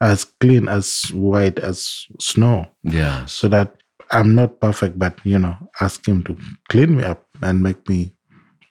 as 0.00 0.24
clean, 0.40 0.68
as 0.68 1.10
white 1.12 1.58
as 1.58 2.06
snow 2.20 2.66
Yeah. 2.82 3.24
so 3.26 3.48
that 3.48 3.76
I'm 4.10 4.34
not 4.34 4.60
perfect, 4.60 4.98
but 4.98 5.18
you 5.24 5.38
know, 5.38 5.56
ask 5.80 6.06
Him 6.06 6.22
to 6.24 6.36
clean 6.68 6.96
me 6.96 7.04
up 7.04 7.24
and 7.42 7.62
make 7.62 7.88
me 7.88 8.12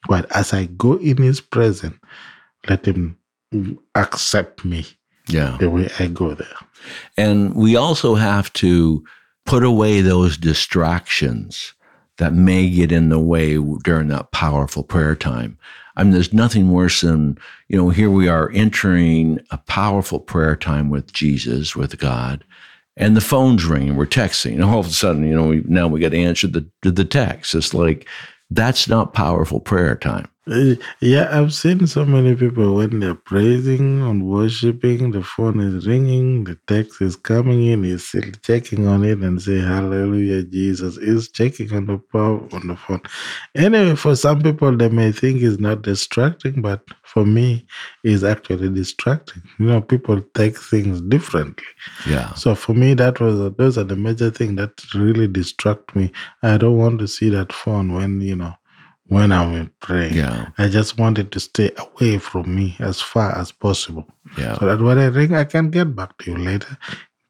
white. 0.07 0.25
As 0.31 0.53
I 0.53 0.65
go 0.65 0.93
in 0.97 1.17
His 1.17 1.41
presence, 1.41 1.97
let 2.69 2.85
Him 2.85 3.17
accept 3.95 4.65
me 4.65 4.85
Yeah. 5.27 5.57
way 5.69 5.89
I 5.99 6.07
go 6.07 6.33
there. 6.33 6.47
And 7.17 7.55
we 7.55 7.75
also 7.75 8.15
have 8.15 8.51
to 8.53 9.03
put 9.45 9.63
away 9.63 10.01
those 10.01 10.37
distractions 10.37 11.73
that 12.17 12.33
may 12.33 12.69
get 12.69 12.91
in 12.91 13.09
the 13.09 13.19
way 13.19 13.57
during 13.83 14.07
that 14.09 14.31
powerful 14.31 14.83
prayer 14.83 15.15
time. 15.15 15.57
I 15.95 16.03
mean, 16.03 16.13
there's 16.13 16.33
nothing 16.33 16.71
worse 16.71 17.01
than, 17.01 17.37
you 17.67 17.77
know, 17.77 17.89
here 17.89 18.09
we 18.09 18.27
are 18.27 18.51
entering 18.51 19.39
a 19.51 19.57
powerful 19.57 20.19
prayer 20.19 20.55
time 20.55 20.89
with 20.89 21.13
Jesus, 21.13 21.75
with 21.75 21.97
God, 21.99 22.43
and 22.95 23.17
the 23.17 23.21
phone's 23.21 23.65
ringing, 23.65 23.95
we're 23.95 24.05
texting, 24.05 24.53
and 24.53 24.63
all 24.63 24.79
of 24.79 24.87
a 24.87 24.91
sudden, 24.91 25.27
you 25.27 25.35
know, 25.35 25.47
we, 25.47 25.63
now 25.65 25.87
we 25.87 25.99
got 25.99 26.09
to 26.09 26.21
answer 26.21 26.47
the, 26.47 26.65
the 26.81 27.05
text. 27.05 27.55
It's 27.55 27.73
like, 27.73 28.07
that's 28.51 28.87
not 28.87 29.13
powerful 29.13 29.59
prayer 29.59 29.95
time. 29.95 30.27
Uh, 30.45 30.75
Yeah, 30.99 31.29
I've 31.31 31.53
seen 31.53 31.87
so 31.87 32.05
many 32.05 32.35
people 32.35 32.75
when 32.75 32.99
they're 32.99 33.15
praising 33.15 34.01
and 34.01 34.27
worshiping, 34.27 35.11
the 35.11 35.23
phone 35.23 35.61
is 35.61 35.87
ringing, 35.87 36.43
the 36.43 36.57
text 36.67 37.01
is 37.01 37.15
coming 37.15 37.67
in, 37.67 37.83
he's 37.85 38.05
still 38.07 38.29
checking 38.41 38.85
on 38.87 39.05
it 39.05 39.19
and 39.19 39.41
say, 39.41 39.59
Hallelujah, 39.59 40.43
Jesus 40.43 40.97
is 40.97 41.29
checking 41.29 41.73
on 41.73 41.85
the 41.85 41.97
power 41.97 42.41
on 42.53 42.67
the 42.67 42.75
phone. 42.75 43.01
Anyway, 43.55 43.95
for 43.95 44.15
some 44.17 44.41
people, 44.41 44.75
they 44.75 44.89
may 44.89 45.13
think 45.13 45.41
it's 45.41 45.59
not 45.61 45.81
distracting, 45.81 46.61
but 46.61 46.81
for 47.03 47.25
me, 47.25 47.65
it's 48.03 48.23
actually 48.23 48.69
distracting. 48.69 49.43
You 49.59 49.67
know, 49.67 49.81
people 49.81 50.21
take 50.33 50.57
things 50.57 50.99
differently. 51.01 51.65
Yeah. 52.09 52.33
So 52.33 52.53
for 52.55 52.73
me, 52.73 52.95
that 52.95 53.21
was 53.21 53.39
those 53.55 53.77
are 53.77 53.85
the 53.85 53.95
major 53.95 54.29
thing 54.29 54.55
that 54.55 54.71
really 54.93 55.27
distract 55.27 55.95
me. 55.95 56.11
I 56.41 56.57
don't 56.57 56.77
want 56.77 56.99
to 56.99 57.07
see 57.07 57.29
that 57.29 57.53
phone 57.53 57.93
when 57.93 58.19
you 58.19 58.35
know 58.35 58.53
when 59.07 59.31
I'm 59.31 59.71
praying. 59.79 60.15
Yeah. 60.15 60.49
I 60.57 60.67
just 60.67 60.97
wanted 60.97 61.31
to 61.33 61.39
stay 61.39 61.71
away 61.77 62.17
from 62.17 62.53
me 62.55 62.75
as 62.79 63.01
far 63.01 63.37
as 63.37 63.51
possible. 63.51 64.07
Yeah. 64.37 64.57
So 64.57 64.65
that 64.65 64.79
when 64.81 64.97
I 64.97 65.07
ring, 65.07 65.33
I 65.35 65.43
can 65.43 65.69
get 65.69 65.95
back 65.95 66.17
to 66.19 66.31
you 66.31 66.37
later. 66.37 66.77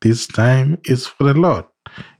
This 0.01 0.27
time 0.27 0.77
is 0.86 1.08
for 1.08 1.24
the 1.25 1.34
Lord. 1.34 1.65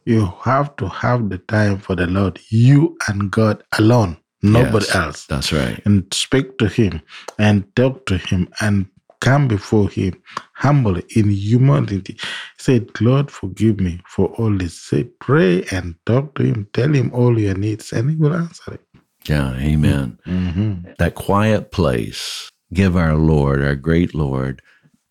You 0.06 0.34
have 0.44 0.76
to 0.78 0.88
have 0.88 1.30
the 1.30 1.38
time 1.38 1.78
for 1.78 1.96
the 1.96 2.08
Lord, 2.08 2.40
you 2.50 2.98
and 3.08 3.32
God 3.32 3.64
alone, 3.78 4.18
nobody 4.42 4.86
Yes, 4.88 4.96
else. 4.96 5.26
That's 5.28 5.54
right. 5.54 5.82
And 5.86 6.12
speak 6.14 6.58
to 6.58 6.68
Him 6.68 7.02
and 7.40 7.64
talk 7.76 8.06
to 8.08 8.18
Him 8.18 8.50
and 8.60 8.88
come 9.22 9.48
before 9.48 9.90
Him 9.90 10.22
humbly 10.54 11.04
in 11.16 11.30
humility. 11.30 12.18
Say, 12.58 12.86
Lord, 13.00 13.32
forgive 13.32 13.80
me 13.80 14.02
for 14.08 14.28
all 14.38 14.52
this. 14.58 14.78
Say, 14.78 15.06
pray 15.06 15.64
and 15.72 15.96
talk 16.06 16.36
to 16.36 16.44
Him. 16.44 16.68
Tell 16.74 16.92
Him 16.92 17.12
all 17.14 17.40
your 17.40 17.56
needs, 17.56 17.94
and 17.94 18.10
He 18.10 18.16
will 18.18 18.34
answer 18.34 18.74
it. 18.74 18.82
Yeah. 19.28 19.54
Amen. 19.56 20.20
Mm-hmm. 20.26 20.92
that 21.00 21.16
quiet 21.16 21.72
place, 21.72 22.52
give 22.74 22.96
our 22.96 23.16
Lord, 23.16 23.64
our 23.64 23.76
great 23.76 24.14
Lord, 24.14 24.62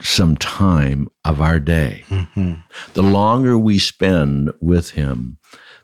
some 0.00 0.36
time 0.36 1.08
of 1.24 1.40
our 1.40 1.60
day. 1.60 2.04
Mm-hmm. 2.08 2.54
The 2.94 3.02
longer 3.02 3.56
we 3.56 3.78
spend 3.78 4.52
with 4.60 4.90
Him, 4.90 5.38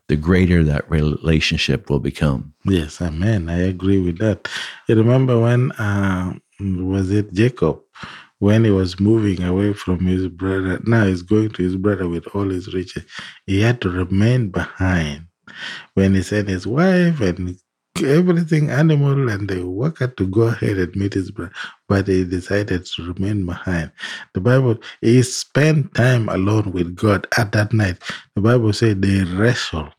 the 0.08 0.16
greater 0.16 0.64
that 0.64 0.90
relationship 0.90 1.88
will 1.88 2.00
become. 2.00 2.54
Yes, 2.64 3.00
amen. 3.00 3.48
I 3.48 3.58
agree 3.58 4.00
with 4.00 4.18
that. 4.18 4.48
You 4.88 4.96
remember 4.96 5.38
when 5.38 5.72
uh, 5.72 6.34
was 6.60 7.10
it 7.10 7.32
Jacob 7.32 7.80
when 8.38 8.64
he 8.64 8.70
was 8.70 8.98
moving 8.98 9.42
away 9.42 9.74
from 9.74 10.00
his 10.00 10.26
brother? 10.28 10.80
Now 10.84 11.04
he's 11.04 11.22
going 11.22 11.50
to 11.50 11.62
his 11.62 11.76
brother 11.76 12.08
with 12.08 12.26
all 12.34 12.48
his 12.48 12.72
riches. 12.72 13.04
He 13.46 13.60
had 13.60 13.80
to 13.82 13.90
remain 13.90 14.48
behind 14.50 15.26
when 15.94 16.14
he 16.14 16.22
sent 16.22 16.48
his 16.48 16.66
wife 16.66 17.20
and 17.20 17.58
everything 18.02 18.70
animal 18.70 19.28
and 19.28 19.48
the 19.48 19.64
worker 19.66 20.06
to 20.08 20.26
go 20.26 20.42
ahead 20.42 20.78
and 20.78 20.94
meet 20.96 21.14
his 21.14 21.30
brother, 21.30 21.52
but 21.88 22.06
he 22.08 22.24
decided 22.24 22.86
to 22.86 23.12
remain 23.12 23.46
behind. 23.46 23.90
The 24.34 24.40
Bible 24.40 24.78
he 25.00 25.22
spent 25.22 25.94
time 25.94 26.28
alone 26.28 26.72
with 26.72 26.94
God 26.96 27.26
at 27.36 27.52
that 27.52 27.72
night. 27.72 27.98
The 28.34 28.40
Bible 28.42 28.72
said 28.72 29.02
they 29.02 29.22
wrestled 29.24 29.92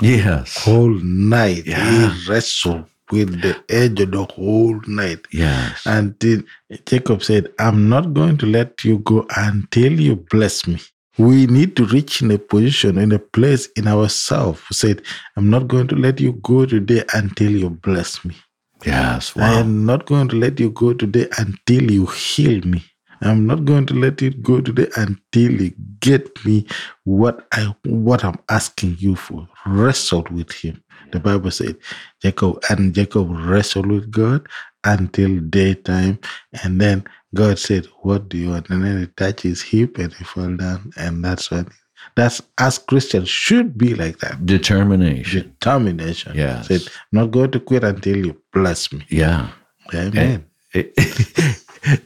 Yes. 0.00 0.64
whole 0.64 0.98
night. 1.02 1.66
Yeah. 1.66 2.10
He 2.12 2.30
wrestled 2.30 2.86
with 3.10 3.42
the 3.42 3.62
edge 3.68 4.00
of 4.00 4.10
the 4.12 4.24
whole 4.24 4.80
night. 4.86 5.26
Yes. 5.32 5.82
Until 5.84 6.42
Jacob 6.86 7.22
said, 7.22 7.52
I'm 7.58 7.88
not 7.88 8.14
going 8.14 8.38
to 8.38 8.46
let 8.46 8.84
you 8.84 8.98
go 9.00 9.26
until 9.36 9.92
you 10.00 10.16
bless 10.16 10.66
me. 10.66 10.80
We 11.18 11.46
need 11.46 11.76
to 11.76 11.84
reach 11.86 12.22
in 12.22 12.30
a 12.30 12.38
position, 12.38 12.98
in 12.98 13.12
a 13.12 13.18
place 13.18 13.66
in 13.76 13.86
ourselves. 13.86 14.62
Said, 14.70 15.02
I'm 15.36 15.50
not 15.50 15.68
going 15.68 15.88
to 15.88 15.96
let 15.96 16.20
you 16.20 16.32
go 16.42 16.64
today 16.64 17.04
until 17.12 17.50
you 17.50 17.70
bless 17.70 18.24
me. 18.24 18.36
Yes. 18.84 19.36
I 19.36 19.54
am 19.60 19.84
not 19.86 20.06
going 20.06 20.28
to 20.28 20.36
let 20.36 20.58
you 20.58 20.70
go 20.70 20.92
today 20.94 21.28
until 21.38 21.90
you 21.90 22.06
heal 22.06 22.60
me. 22.62 22.84
I'm 23.20 23.46
not 23.46 23.64
going 23.64 23.86
to 23.86 23.94
let 23.94 24.20
it 24.20 24.42
go 24.42 24.60
today 24.60 24.88
until 24.96 25.52
you 25.52 25.72
get 26.00 26.44
me 26.44 26.66
what 27.04 27.46
I 27.52 27.72
what 27.84 28.24
I'm 28.24 28.38
asking 28.50 28.96
you 28.98 29.14
for. 29.14 29.48
Wrestled 29.64 30.28
with 30.30 30.50
him. 30.50 30.82
The 31.12 31.20
Bible 31.20 31.52
said 31.52 31.76
Jacob 32.20 32.64
and 32.68 32.92
Jacob 32.92 33.28
wrestled 33.30 33.86
with 33.86 34.10
God 34.10 34.48
until 34.82 35.38
daytime. 35.40 36.18
And 36.64 36.80
then 36.80 37.04
God 37.34 37.58
said, 37.58 37.86
What 38.02 38.28
do 38.28 38.36
you 38.36 38.50
want? 38.50 38.68
And 38.70 38.84
then 38.84 39.00
he 39.00 39.06
touched 39.06 39.40
his 39.42 39.62
hip 39.62 39.98
and 39.98 40.12
he 40.12 40.24
fell 40.24 40.54
down. 40.56 40.92
And 40.96 41.24
that's 41.24 41.50
when 41.50 41.68
that's 42.16 42.42
us 42.58 42.78
Christians 42.78 43.28
should 43.28 43.78
be 43.78 43.94
like 43.94 44.18
that. 44.18 44.44
Determination. 44.44 45.54
Determination. 45.60 46.32
Yes. 46.34 46.68
Said, 46.68 46.82
not 47.12 47.30
going 47.30 47.52
to 47.52 47.60
quit 47.60 47.84
until 47.84 48.16
you 48.16 48.36
bless 48.52 48.92
me. 48.92 49.06
Yeah. 49.08 49.48
Amen. 49.94 50.44
Eh, 50.74 50.84
eh, 50.96 51.52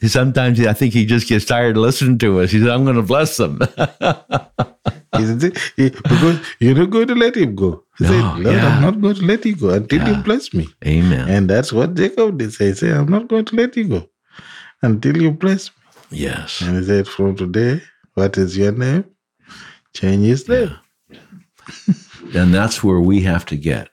sometimes 0.06 0.60
I 0.64 0.72
think 0.74 0.92
he 0.92 1.06
just 1.06 1.28
gets 1.28 1.44
tired 1.44 1.76
of 1.76 1.82
listening 1.82 2.18
to 2.18 2.40
us. 2.40 2.50
He 2.50 2.58
says, 2.60 2.68
I'm 2.68 2.84
going 2.84 2.96
to 2.96 3.02
bless 3.02 3.36
them. 3.36 3.58
Isn't 5.18 5.44
it? 5.44 5.54
Because 6.02 6.40
you're 6.60 6.74
not 6.74 6.90
going 6.90 7.08
to 7.08 7.14
let 7.14 7.34
him 7.36 7.54
go. 7.54 7.82
He 7.98 8.04
No, 8.04 8.10
said, 8.10 8.22
Lord, 8.44 8.56
yeah. 8.56 8.66
I'm 8.76 8.82
not 8.82 9.00
going 9.00 9.14
to 9.14 9.24
let 9.24 9.44
you 9.46 9.56
go 9.56 9.70
until 9.70 9.98
Yeah. 9.98 10.16
you 10.18 10.22
bless 10.22 10.52
me. 10.52 10.68
Amen. 10.84 11.28
And 11.28 11.48
that's 11.48 11.72
what 11.72 11.94
Jacob 11.94 12.38
did 12.38 12.52
say. 12.52 12.66
He 12.68 12.74
said, 12.74 12.96
I'm 12.96 13.08
not 13.08 13.28
going 13.28 13.46
to 13.46 13.56
let 13.56 13.76
you 13.76 13.88
go 13.88 14.08
until 14.82 15.16
you 15.20 15.30
bless 15.30 15.70
me. 15.70 16.18
yes. 16.18 16.60
And 16.60 16.76
he 16.78 16.84
said, 16.84 17.08
From 17.08 17.36
today, 17.36 17.82
what 18.14 18.36
is 18.38 18.56
your 18.56 18.72
name? 18.72 19.04
Change 19.94 20.24
his 20.26 20.48
name. 20.48 20.76
And 22.34 22.52
that's 22.52 22.82
where 22.82 23.00
we 23.00 23.20
have 23.22 23.46
to 23.46 23.56
get. 23.56 23.88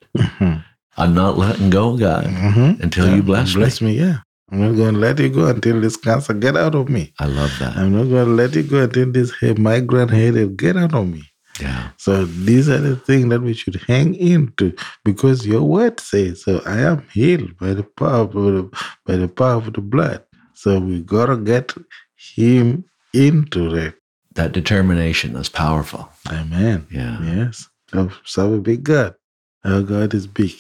I'm 0.98 1.13
not 1.13 1.38
letting 1.38 1.70
go, 1.70 1.98
God, 1.98 2.25
Mhm. 2.25 2.80
until 2.82 3.08
Yeah, 3.08 3.16
you 3.16 3.24
bless, 3.24 3.50
me. 3.56 3.62
bless 3.62 3.82
me. 3.82 3.88
me. 3.94 4.00
Yeah. 4.00 4.18
I'm 4.52 4.60
not 4.60 4.75
going 4.75 4.94
to 4.96 5.00
let 5.00 5.20
you 5.20 5.30
go 5.30 5.48
until 5.48 5.80
this 5.82 5.98
cancer 5.98 6.34
get 6.34 6.56
out 6.58 6.75
of 6.75 6.90
me. 6.90 7.13
I 7.20 7.25
love 7.25 7.52
that. 7.60 7.75
I'm 7.78 7.92
not 7.96 8.06
going 8.10 8.25
to 8.25 8.32
let 8.34 8.56
you 8.56 8.63
go 8.63 8.84
until 8.84 9.12
this 9.12 9.32
migraine 9.58 10.10
headache 10.10 10.58
get 10.58 10.78
out 10.78 10.94
of 10.94 11.08
me. 11.08 11.24
yeah. 11.60 11.90
So 11.98 12.25
these 12.25 12.70
are 12.70 12.80
the 12.80 12.96
things 12.96 13.30
that 13.30 13.42
we 13.42 13.54
should 13.54 13.75
hang 13.88 14.13
into 14.16 14.74
because 15.06 15.46
your 15.48 15.63
word 15.63 16.00
says, 16.00 16.44
so 16.44 16.62
I 16.66 16.80
am 16.82 17.04
healed 17.13 17.58
by 17.60 17.74
the 17.74 17.84
power 17.84 18.22
of 18.22 18.34
the, 18.34 18.70
by 19.06 19.16
the 19.16 19.28
power 19.28 19.56
of 19.58 19.74
the 19.74 19.82
blood. 19.82 20.24
So 20.63 20.79
we 20.79 21.01
gotta 21.01 21.36
get 21.36 21.74
him 22.15 22.86
into 23.13 23.75
it. 23.75 23.96
That 24.36 24.53
determination 24.53 25.36
is 25.36 25.50
powerful. 25.50 26.08
Amen. 26.32 26.88
Yeah. 26.89 27.22
Yes. 27.22 27.67
So 27.91 28.10
serve 28.24 28.53
a 28.53 28.60
big 28.60 28.86
God. 28.86 29.13
Our 29.65 29.82
God 29.82 30.13
is 30.13 30.25
big. 30.25 30.53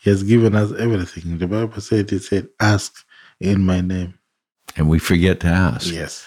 He 0.00 0.10
has 0.10 0.24
given 0.24 0.56
us 0.56 0.72
everything. 0.76 1.38
The 1.38 1.46
Bible 1.46 1.80
said, 1.80 2.10
He 2.10 2.18
said, 2.18 2.48
ask 2.58 2.92
in 3.38 3.64
my 3.64 3.80
name. 3.80 4.14
And 4.76 4.88
we 4.88 4.98
forget 4.98 5.38
to 5.40 5.46
ask. 5.46 5.86
Yes. 5.92 6.26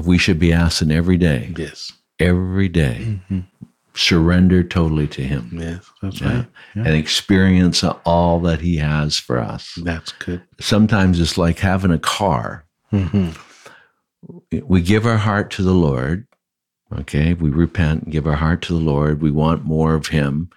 We 0.00 0.16
should 0.16 0.38
be 0.38 0.52
asking 0.52 0.92
every 0.92 1.16
day, 1.16 1.52
Yes. 1.56 1.90
every 2.20 2.68
day, 2.68 3.18
Mhm. 3.28 3.44
Surrender 3.94 4.62
totally 4.62 5.06
to 5.08 5.22
Him 5.22 5.50
Yes. 5.52 5.90
That's 6.00 6.20
Yeah. 6.20 6.36
right. 6.36 6.46
Yeah. 6.74 6.82
and 6.86 6.94
experience 6.96 7.84
all 8.04 8.40
that 8.40 8.60
He 8.60 8.76
has 8.76 9.18
for 9.18 9.38
us. 9.38 9.78
That's 9.82 10.12
good. 10.12 10.42
Sometimes 10.60 11.20
it's 11.20 11.36
like 11.38 11.58
having 11.58 11.90
a 11.90 11.98
car. 11.98 12.64
hmm 12.90 13.30
We 14.66 14.80
give 14.80 15.06
our 15.06 15.18
heart 15.18 15.50
to 15.52 15.62
the 15.62 15.74
Lord. 15.74 16.26
Okay. 17.00 17.34
We 17.34 17.50
repent 17.50 18.04
and 18.04 18.12
give 18.12 18.26
our 18.26 18.36
heart 18.36 18.62
to 18.62 18.72
the 18.74 18.78
Lord. 18.84 19.20
We 19.22 19.30
want 19.30 19.64
more 19.64 19.94
of 19.94 20.08
Him. 20.08 20.50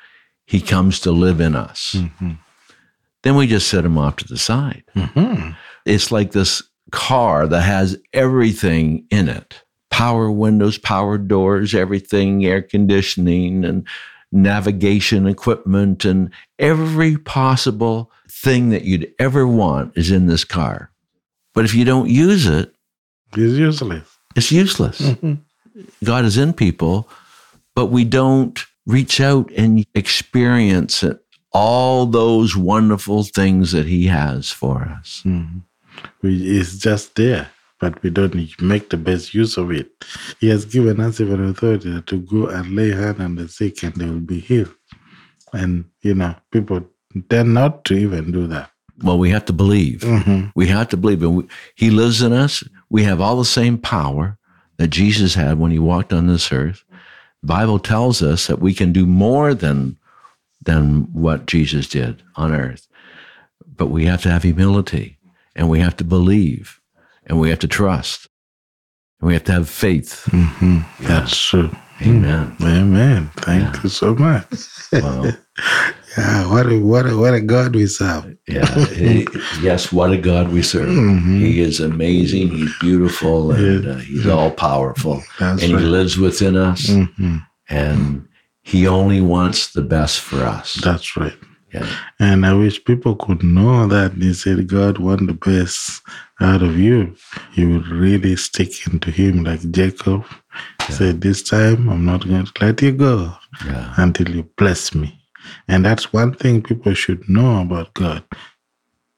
He 0.45 0.61
comes 0.61 0.99
to 1.01 1.11
live 1.11 1.39
in 1.41 1.55
us. 1.55 1.95
hmm 2.19 2.33
Then 3.23 3.35
we 3.35 3.47
just 3.47 3.67
set 3.67 3.85
Him 3.85 3.97
off 3.97 4.17
to 4.17 4.27
the 4.27 4.37
side. 4.37 4.83
hmm 4.93 5.51
it's 5.85 6.11
like 6.11 6.31
this 6.31 6.63
car 6.91 7.47
that 7.47 7.61
has 7.61 7.95
everything 8.13 9.05
in 9.11 9.27
it 9.29 9.63
power 9.95 10.29
windows, 10.29 10.77
power 10.77 11.17
doors, 11.17 11.73
everything, 11.73 12.45
air 12.45 12.61
conditioning, 12.61 13.63
and 13.63 13.87
navigation 14.29 15.25
equipment, 15.25 16.03
and 16.03 16.29
every 16.59 17.15
possible 17.17 18.11
thing 18.29 18.71
that 18.71 18.83
you'd 18.83 19.09
ever 19.19 19.47
want 19.47 19.93
is 19.97 20.11
in 20.11 20.25
this 20.27 20.43
car. 20.43 20.91
But 21.53 21.63
if 21.63 21.73
you 21.73 21.85
don't 21.85 22.09
use 22.09 22.45
it, 22.45 22.75
It's 23.37 23.57
useless. 23.57 24.07
it's 24.35 24.51
useless. 24.51 24.99
Mhm. 24.99 25.37
God 26.03 26.25
is 26.25 26.37
in 26.37 26.51
people, 26.51 27.07
but 27.73 27.85
we 27.85 28.03
don't 28.03 28.59
reach 28.85 29.21
out 29.21 29.49
and 29.55 29.85
experience 29.95 31.03
it, 31.03 31.23
all 31.53 32.05
those 32.05 32.53
wonderful 32.57 33.23
things 33.23 33.71
that 33.71 33.85
He 33.85 34.07
has 34.07 34.51
for 34.51 34.83
us. 34.99 35.21
Mhm. 35.25 35.61
It's 36.21 36.77
just 36.77 37.15
there, 37.15 37.47
but 37.79 38.01
we 38.03 38.09
don't 38.09 38.35
make 38.61 38.89
the 38.89 38.97
best 38.97 39.33
use 39.33 39.57
of 39.57 39.71
it. 39.71 39.89
He 40.39 40.49
has 40.49 40.65
given 40.65 40.99
us 40.99 41.19
even 41.19 41.43
authority 41.45 42.01
to 42.01 42.17
go 42.21 42.47
and 42.47 42.75
lay 42.75 42.91
hand 42.91 43.21
on 43.21 43.35
the 43.35 43.47
sick 43.47 43.83
and 43.83 43.93
they 43.95 44.05
will 44.05 44.19
be 44.19 44.39
healed. 44.39 44.73
And, 45.53 45.85
you 46.01 46.15
know, 46.15 46.35
people 46.51 46.85
tend 47.29 47.53
not 47.53 47.85
to 47.85 47.95
even 47.95 48.31
do 48.31 48.47
that. 48.47 48.69
Well, 49.03 49.17
we 49.19 49.29
have 49.31 49.45
to 49.45 49.53
believe. 49.53 50.01
Mhm. 50.01 50.51
We 50.55 50.67
have 50.67 50.89
to 50.89 50.97
believe. 50.97 51.21
And 51.21 51.35
we, 51.37 51.43
he 51.75 51.89
lives 51.89 52.21
in 52.21 52.31
us. 52.31 52.63
We 52.89 53.03
have 53.03 53.19
all 53.19 53.37
the 53.37 53.45
same 53.45 53.77
power 53.77 54.37
that 54.77 54.87
Jesus 54.87 55.35
had 55.35 55.59
when 55.59 55.71
he 55.71 55.79
walked 55.79 56.13
on 56.13 56.27
this 56.27 56.51
earth. 56.51 56.83
The 57.41 57.47
Bible 57.47 57.79
tells 57.79 58.21
us 58.21 58.47
that 58.47 58.59
we 58.59 58.73
can 58.73 58.91
do 58.93 59.05
more 59.05 59.53
than, 59.53 59.97
than 60.63 61.09
what 61.13 61.45
Jesus 61.45 61.87
did 61.87 62.23
on 62.35 62.53
earth. 62.53 62.87
But 63.77 63.87
we 63.87 64.05
have 64.05 64.21
to 64.23 64.31
have 64.31 64.43
humility 64.43 65.17
and 65.55 65.69
we 65.69 65.79
have 65.79 65.97
to 65.97 66.03
believe 66.03 66.79
and 67.25 67.39
we 67.39 67.49
have 67.49 67.59
to 67.59 67.67
trust 67.67 68.27
and 69.19 69.27
we 69.27 69.33
have 69.33 69.43
to 69.45 69.51
have 69.53 69.69
faith. 69.69 70.27
Mhm. 70.31 70.85
That's 71.01 71.35
true. 71.37 71.69
Amen. 72.01 72.55
Amen. 72.61 73.31
Thank 73.37 73.83
you 73.83 73.89
so 73.89 74.15
much. 74.15 74.45
Wow. 74.93 75.31
Yeah, 76.17 76.49
what 76.49 76.65
a, 76.71 76.79
what 76.79 77.05
a, 77.05 77.17
what 77.17 77.33
a 77.33 77.41
God 77.41 77.75
we 77.75 77.87
serve. 77.87 78.37
Yeah. 78.47 78.65
He- 78.85 79.27
yes, 79.61 79.91
what 79.91 80.11
a 80.13 80.17
God 80.17 80.49
we 80.49 80.61
serve. 80.63 80.87
Mhm. 80.87 81.39
He 81.41 81.59
is 81.59 81.81
amazing. 81.81 82.51
He's 82.51 82.71
beautiful 82.79 83.51
and 83.51 83.85
uh, 83.85 83.95
he's 83.95 84.25
all 84.25 84.49
powerful. 84.51 85.21
That's 85.39 85.61
and 85.61 85.73
right. 85.73 85.81
he 85.81 85.85
lives 85.87 86.17
within 86.17 86.55
us 86.55 86.87
Mhm. 86.87 87.45
and 87.67 88.25
he 88.63 88.87
only 88.87 89.19
wants 89.19 89.73
the 89.73 89.81
best 89.81 90.21
for 90.21 90.37
us 90.43 90.75
That's 90.75 91.17
right. 91.17 91.35
Yeah 91.75 91.87
And 92.19 92.45
I 92.45 92.53
wish 92.63 92.83
people 92.91 93.15
could 93.23 93.43
know 93.43 93.87
that 93.95 94.11
they 94.19 94.33
said 94.33 94.67
God 94.77 94.97
want 94.97 95.23
the 95.27 95.33
best 95.33 96.01
out 96.39 96.61
of 96.67 96.73
you. 96.77 97.15
You 97.57 97.65
would 97.71 97.87
really 97.87 98.35
stick 98.47 98.71
into 98.87 99.09
Him 99.19 99.43
like 99.43 99.63
Jacob 99.71 100.23
said, 100.89 101.21
This 101.21 101.43
time 101.43 101.89
I'm 101.91 102.05
not 102.05 102.21
going 102.27 102.45
to 102.45 102.53
let 102.65 102.81
you 102.81 102.93
go 103.07 103.17
yeah 103.65 103.93
until 103.97 104.29
you 104.35 104.43
bless 104.61 104.93
me. 105.01 105.09
And 105.67 105.85
that's 105.85 106.13
one 106.21 106.33
thing 106.33 106.61
people 106.69 106.93
should 106.93 107.27
know 107.29 107.61
about 107.61 107.93
God. 107.93 108.23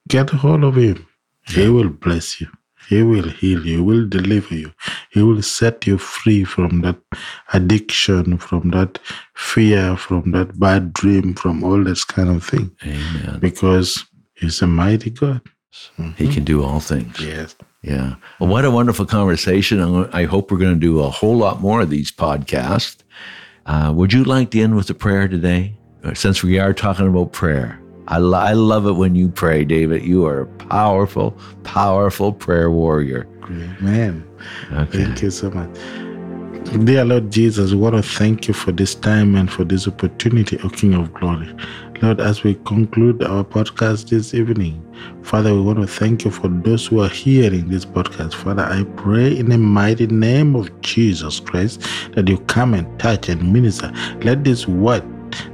Get 0.08 0.34
a 0.34 0.38
hold 0.38 0.64
of 0.64 0.76
Him. 0.76 1.06
He 1.48 1.68
will 1.70 1.90
bless 1.90 2.42
you. 2.42 2.48
He 2.88 3.04
will 3.04 3.30
heal 3.30 3.66
you. 3.66 3.78
He 3.78 3.82
will 3.82 4.08
deliver 4.08 4.56
you. 4.56 4.72
He 5.12 5.22
will 5.22 5.42
set 5.42 5.86
you 5.86 5.98
free 5.98 6.44
from 6.46 6.82
that 6.82 6.96
addiction, 7.54 8.38
from 8.38 8.72
that 8.72 9.00
fear, 9.36 9.98
from 9.98 10.32
that 10.32 10.60
bad 10.60 10.94
dream, 10.94 11.34
from 11.34 11.64
all 11.64 11.84
this 11.84 12.04
kind 12.04 12.30
of 12.30 12.44
thing. 12.46 12.72
Amen. 12.84 13.40
Because 13.40 14.06
he's 14.36 14.62
a 14.62 14.68
mighty 14.68 15.10
God. 15.10 15.42
he 16.16 16.34
can 16.34 16.44
do 16.44 16.64
all 16.64 16.80
things. 16.80 17.20
Yes. 17.20 17.56
yeah. 17.84 18.16
Well 18.40 18.50
what 18.50 18.66
a 18.66 18.72
wonderful 18.72 19.06
conversation. 19.06 19.80
I'm- 19.82 20.28
hope 20.28 20.50
we're 20.52 20.58
going 20.58 20.74
to 20.74 20.80
do 20.80 21.00
a 21.02 21.10
whole 21.10 21.38
lot 21.38 21.62
more 21.62 21.82
of 21.82 21.90
these 21.90 22.12
podcasts. 22.12 22.98
Uh, 23.66 23.92
would 23.94 24.14
you 24.14 24.24
like 24.24 24.50
to 24.52 24.62
end 24.62 24.76
with 24.76 24.90
a 24.90 24.94
prayer 24.94 25.28
today? 25.28 25.78
Uh, 26.04 26.14
since 26.14 26.42
we 26.42 26.58
are 26.58 26.74
talking 26.74 27.08
about 27.08 27.34
prayer 27.34 27.80
I, 28.08 28.18
lo- 28.20 28.40
I 28.40 28.54
love 28.54 28.86
it 28.88 28.94
when 28.94 29.16
you 29.16 29.30
pray 29.30 29.66
david 29.66 30.04
you 30.04 30.26
are 30.26 30.42
a 30.42 30.46
powerful 30.46 31.38
powerful 31.64 32.32
prayer 32.34 32.72
warrior 32.72 33.28
Amen. 33.44 34.26
okay 34.74 35.06
Thank 35.06 35.22
you 35.22 35.32
so 35.32 35.50
much. 35.52 35.70
Dear 36.84 37.06
Lord 37.06 37.32
Jesus, 37.32 37.72
we 37.72 37.78
want 37.78 37.96
to 37.96 38.02
thank 38.04 38.50
you 38.50 38.54
for 38.54 38.74
this 38.74 38.94
time 38.94 39.36
and 39.36 39.50
for 39.50 39.64
this 39.64 39.88
opportunity, 39.88 40.60
O 40.66 40.70
King 40.70 40.96
of 40.96 41.14
Glory. 41.14 41.48
Lord, 42.02 42.20
as 42.20 42.44
we 42.44 42.56
conclude 42.66 43.24
our 43.24 43.46
podcast 43.46 44.10
this 44.10 44.34
evening, 44.34 44.84
Father, 45.24 45.54
we 45.54 45.62
want 45.62 45.80
to 45.80 45.88
thank 45.88 46.26
you 46.26 46.32
for 46.32 46.50
those 46.50 46.86
who 46.86 47.02
are 47.02 47.08
hearing 47.08 47.70
this 47.70 47.86
podcast. 47.86 48.34
Father, 48.34 48.64
I 48.64 48.84
pray 48.98 49.38
in 49.38 49.48
the 49.48 49.58
mighty 49.58 50.08
name 50.08 50.58
of 50.58 50.70
Jesus 50.82 51.40
Christ 51.40 51.88
that 52.16 52.28
you 52.28 52.38
come 52.40 52.74
and 52.74 53.00
touch 53.00 53.30
and 53.30 53.54
minister. 53.54 53.90
Let 54.24 54.44
this 54.44 54.68
word 54.68 55.06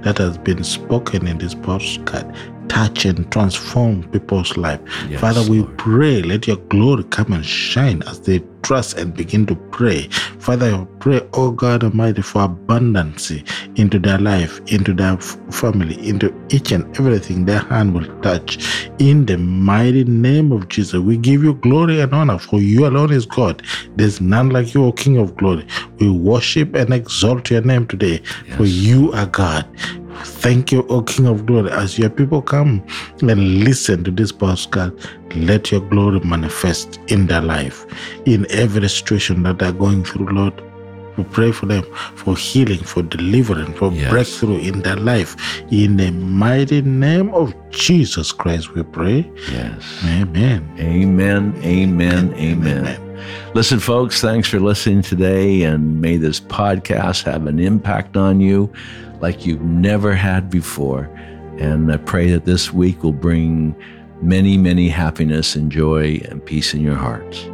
that 0.02 0.18
has 0.18 0.38
been 0.38 0.64
spoken 0.64 1.28
in 1.28 1.38
this 1.38 1.56
podcast 1.56 2.36
touch 2.68 3.06
and 3.06 3.32
transform 3.32 4.04
people's 4.12 4.58
life. 4.58 4.80
Yes, 5.10 5.22
Father, 5.22 5.50
we 5.50 5.60
Lord. 5.62 5.78
pray, 5.78 6.22
let 6.22 6.48
your 6.48 6.58
glory 6.58 7.04
come 7.06 7.34
and 7.34 7.46
shine 7.46 8.02
as 8.04 8.20
they 8.22 8.42
trust 8.64 8.98
and 8.98 9.14
begin 9.14 9.46
to 9.46 9.56
pray. 9.56 10.08
Father, 10.40 10.74
I 10.74 10.88
pray, 11.00 11.22
oh 11.34 11.52
God 11.52 11.84
Almighty, 11.84 12.22
for 12.22 12.44
abundance 12.44 13.32
into 13.76 14.00
their 14.00 14.18
life, 14.18 14.62
into 14.68 14.94
their 14.94 15.18
family, 15.18 15.96
into 16.08 16.34
each 16.50 16.72
and 16.72 16.86
everything 16.98 17.46
their 17.46 17.60
hand 17.60 17.94
will 17.94 18.08
touch. 18.22 18.58
In 19.00 19.26
the 19.26 19.38
mighty 19.38 20.06
name 20.06 20.52
of 20.52 20.70
Jesus, 20.70 21.00
we 21.00 21.18
give 21.18 21.44
you 21.44 21.56
glory 21.56 22.00
and 22.00 22.14
honor, 22.14 22.40
for 22.40 22.60
you 22.60 22.86
alone 22.88 23.12
is 23.12 23.26
God. 23.26 23.62
There's 23.96 24.22
none 24.22 24.50
like 24.50 24.74
you, 24.74 24.86
O 24.86 24.92
King 24.92 25.18
of 25.18 25.36
glory. 25.36 25.68
We 26.00 26.10
worship 26.10 26.74
and 26.76 26.94
exalt 26.94 27.52
your 27.52 27.62
name 27.62 27.88
today, 27.88 28.20
for 28.56 28.66
you 28.66 29.12
are 29.14 29.26
God. 29.26 29.68
Thank 30.24 30.72
you, 30.72 30.86
O 30.90 31.02
King 31.02 31.28
of 31.28 31.46
Glory. 31.46 31.72
As 31.72 31.98
your 32.00 32.10
people 32.10 32.42
come 32.42 32.84
and 33.22 33.64
listen 33.64 34.04
to 34.04 34.12
this 34.12 34.32
podcast, 34.32 34.94
let 35.36 35.72
your 35.72 35.82
glory 35.90 36.20
manifest 36.22 37.00
in 37.08 37.28
their 37.28 37.42
life, 37.42 37.86
in 38.26 38.46
every 38.50 38.88
situation 38.90 39.44
that 39.44 39.60
they're 39.60 39.72
going 39.72 40.04
through, 40.04 40.28
Lord. 40.30 40.54
We 41.16 41.24
pray 41.26 41.52
for 41.52 41.68
them 41.68 41.84
for 42.16 42.36
healing, 42.36 42.80
for 42.80 43.04
deliverance, 43.04 43.78
for 43.78 43.92
Yes. 43.92 44.10
breakthrough 44.10 44.58
in 44.58 44.82
their 44.82 44.96
life. 44.96 45.36
In 45.70 45.98
the 45.98 46.10
mighty 46.12 46.82
name 46.82 47.30
of 47.36 47.54
Jesus 47.70 48.32
Christ, 48.32 48.74
we 48.74 48.82
pray. 48.82 49.30
Yes. 49.52 49.84
Amen. 50.06 50.68
Amen. 50.80 51.54
Amen. 51.64 52.34
Amen. 52.36 52.98
Listen, 53.54 53.80
folks, 53.80 54.22
thanks 54.22 54.50
for 54.50 54.60
listening 54.60 55.04
today, 55.04 55.62
and 55.64 56.02
may 56.02 56.18
this 56.18 56.40
podcast 56.40 57.24
have 57.26 57.46
an 57.46 57.60
impact 57.60 58.18
on 58.18 58.42
you 58.42 58.72
like 59.24 59.46
you've 59.46 59.62
never 59.62 60.14
had 60.14 60.50
before. 60.50 61.06
And 61.58 61.90
I 61.94 61.96
pray 61.96 62.30
that 62.32 62.44
this 62.44 62.74
week 62.74 63.04
will 63.04 63.14
bring 63.14 63.74
many, 64.22 64.58
many 64.58 64.90
happiness 64.90 65.56
and 65.56 65.72
joy 65.72 66.22
and 66.26 66.46
peace 66.46 66.74
in 66.74 66.82
your 66.82 66.96
hearts. 66.96 67.46